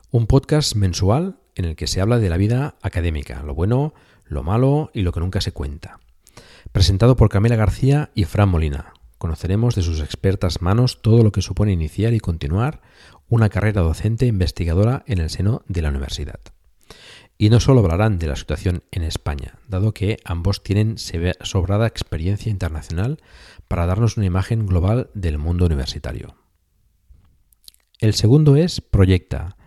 un 0.09 0.25
podcast 0.25 0.73
mensual 0.75 1.41
en 1.55 1.65
el 1.65 1.75
que 1.75 1.87
se 1.87 1.99
habla 1.99 2.17
de 2.17 2.29
la 2.29 2.37
vida 2.37 2.77
académica, 2.81 3.43
lo 3.43 3.55
bueno, 3.55 3.93
lo 4.23 4.41
malo 4.41 4.89
y 4.93 5.01
lo 5.01 5.11
que 5.11 5.19
nunca 5.19 5.41
se 5.41 5.51
cuenta. 5.51 5.99
Presentado 6.71 7.17
por 7.17 7.27
Camila 7.27 7.57
García 7.57 8.09
y 8.15 8.23
Fran 8.23 8.47
Molina. 8.47 8.93
Conoceremos 9.17 9.75
de 9.75 9.81
sus 9.81 9.99
expertas 9.99 10.61
manos 10.61 11.01
todo 11.01 11.23
lo 11.23 11.33
que 11.33 11.41
supone 11.41 11.73
iniciar 11.73 12.13
y 12.13 12.21
continuar 12.21 12.81
una 13.27 13.49
carrera 13.49 13.81
docente 13.81 14.27
investigadora 14.27 15.03
en 15.07 15.19
el 15.19 15.29
seno 15.29 15.63
de 15.67 15.81
la 15.81 15.89
universidad. 15.89 16.39
Y 17.37 17.49
no 17.49 17.59
solo 17.59 17.81
hablarán 17.81 18.17
de 18.17 18.27
la 18.27 18.35
situación 18.35 18.83
en 18.91 19.03
España, 19.03 19.59
dado 19.67 19.93
que 19.93 20.17
ambos 20.25 20.63
tienen 20.63 20.97
sobrada 20.97 21.85
experiencia 21.85 22.51
internacional 22.51 23.19
para 23.67 23.85
darnos 23.85 24.17
una 24.17 24.25
imagen 24.25 24.65
global 24.65 25.11
del 25.13 25.37
mundo 25.37 25.65
universitario. 25.65 26.35
El 27.99 28.13
segundo 28.13 28.55
es 28.55 28.81
Proyecta, 28.81 29.57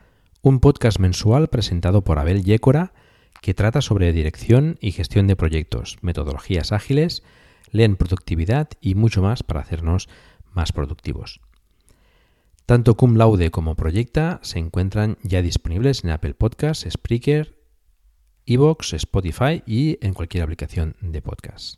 un 0.43 0.61
podcast 0.61 0.99
mensual 0.99 1.49
presentado 1.49 2.03
por 2.03 2.19
Abel 2.19 2.43
Yécora 2.43 2.93
que 3.41 3.55
trata 3.55 3.81
sobre 3.81 4.13
dirección 4.13 4.77
y 4.81 4.93
gestión 4.93 5.27
de 5.27 5.37
proyectos, 5.37 5.99
metodologías 6.03 6.73
ágiles, 6.73 7.23
leen 7.71 7.97
productividad 7.97 8.69
y 8.81 8.95
mucho 8.95 9.23
más 9.23 9.43
para 9.43 9.61
hacernos 9.61 10.09
más 10.53 10.73
productivos. 10.73 11.41
Tanto 12.67 12.97
Cum 12.97 13.17
Laude 13.17 13.51
como 13.51 13.75
Proyecta 13.77 14.39
se 14.43 14.59
encuentran 14.59 15.19
ya 15.23 15.43
disponibles 15.43 16.05
en 16.05 16.11
Apple 16.11 16.35
Podcasts, 16.35 16.87
Spreaker, 16.89 17.60
Evox, 18.47 18.95
Spotify 18.95 19.63
y 19.67 19.99
en 20.01 20.15
cualquier 20.15 20.45
aplicación 20.45 20.97
de 21.01 21.23
podcast. 21.23 21.77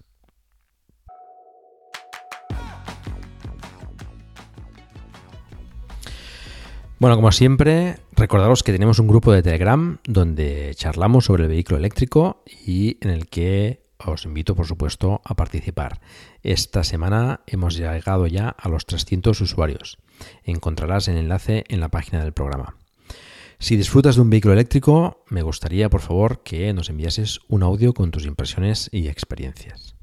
Bueno, 7.02 7.16
como 7.16 7.32
siempre, 7.32 7.96
recordaros 8.12 8.62
que 8.62 8.70
tenemos 8.70 9.00
un 9.00 9.08
grupo 9.08 9.32
de 9.32 9.42
Telegram 9.42 9.98
donde 10.04 10.72
charlamos 10.76 11.24
sobre 11.24 11.42
el 11.42 11.48
vehículo 11.48 11.78
eléctrico 11.78 12.44
y 12.64 12.96
en 13.00 13.10
el 13.10 13.26
que 13.26 13.82
os 13.98 14.24
invito, 14.24 14.54
por 14.54 14.66
supuesto, 14.66 15.20
a 15.24 15.34
participar. 15.34 16.00
Esta 16.44 16.84
semana 16.84 17.40
hemos 17.48 17.76
llegado 17.76 18.28
ya 18.28 18.48
a 18.50 18.68
los 18.68 18.86
300 18.86 19.40
usuarios. 19.40 19.98
Encontrarás 20.44 21.08
el 21.08 21.16
enlace 21.16 21.64
en 21.68 21.80
la 21.80 21.88
página 21.88 22.22
del 22.22 22.32
programa. 22.32 22.76
Si 23.62 23.76
disfrutas 23.76 24.16
de 24.16 24.22
un 24.22 24.28
vehículo 24.28 24.54
eléctrico, 24.54 25.22
me 25.28 25.42
gustaría, 25.42 25.88
por 25.88 26.00
favor, 26.00 26.42
que 26.42 26.72
nos 26.72 26.90
enviases 26.90 27.38
un 27.46 27.62
audio 27.62 27.94
con 27.94 28.10
tus 28.10 28.26
impresiones 28.26 28.90
y 28.90 29.06
experiencias. 29.06 29.94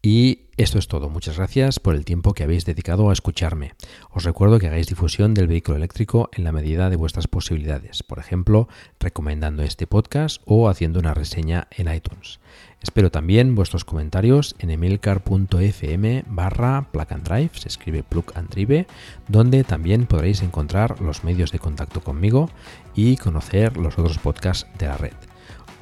Y 0.00 0.46
esto 0.56 0.78
es 0.78 0.86
todo. 0.86 1.08
Muchas 1.08 1.36
gracias 1.38 1.80
por 1.80 1.94
el 1.94 2.04
tiempo 2.04 2.32
que 2.32 2.44
habéis 2.44 2.64
dedicado 2.64 3.10
a 3.10 3.12
escucharme. 3.12 3.74
Os 4.10 4.24
recuerdo 4.24 4.58
que 4.58 4.68
hagáis 4.68 4.86
difusión 4.86 5.34
del 5.34 5.48
vehículo 5.48 5.76
eléctrico 5.76 6.30
en 6.32 6.44
la 6.44 6.52
medida 6.52 6.88
de 6.88 6.96
vuestras 6.96 7.26
posibilidades, 7.26 8.02
por 8.04 8.20
ejemplo, 8.20 8.68
recomendando 9.00 9.62
este 9.62 9.86
podcast 9.88 10.40
o 10.46 10.68
haciendo 10.68 11.00
una 11.00 11.14
reseña 11.14 11.66
en 11.70 11.92
iTunes. 11.92 12.38
Espero 12.80 13.10
también 13.10 13.56
vuestros 13.56 13.84
comentarios 13.84 14.54
en 14.60 14.70
emilcar.fm 14.70 16.24
barra 16.28 16.88
plug 16.92 17.12
and 17.12 17.28
drive, 17.28 17.50
se 17.54 17.68
escribe 17.68 18.04
plug 18.04 18.32
and 18.36 18.50
drive, 18.50 18.86
donde 19.26 19.64
también 19.64 20.06
podréis 20.06 20.42
encontrar 20.42 21.00
los 21.00 21.24
medios 21.24 21.50
de 21.50 21.58
contacto 21.58 22.02
conmigo 22.02 22.50
y 22.94 23.16
conocer 23.16 23.76
los 23.76 23.98
otros 23.98 24.18
podcasts 24.18 24.66
de 24.78 24.86
la 24.86 24.96
red. 24.96 25.14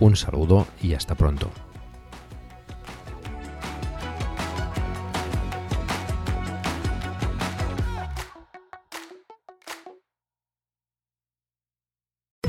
Un 0.01 0.17
saludo 0.17 0.67
y 0.83 0.95
hasta 0.95 1.14
pronto. 1.14 1.51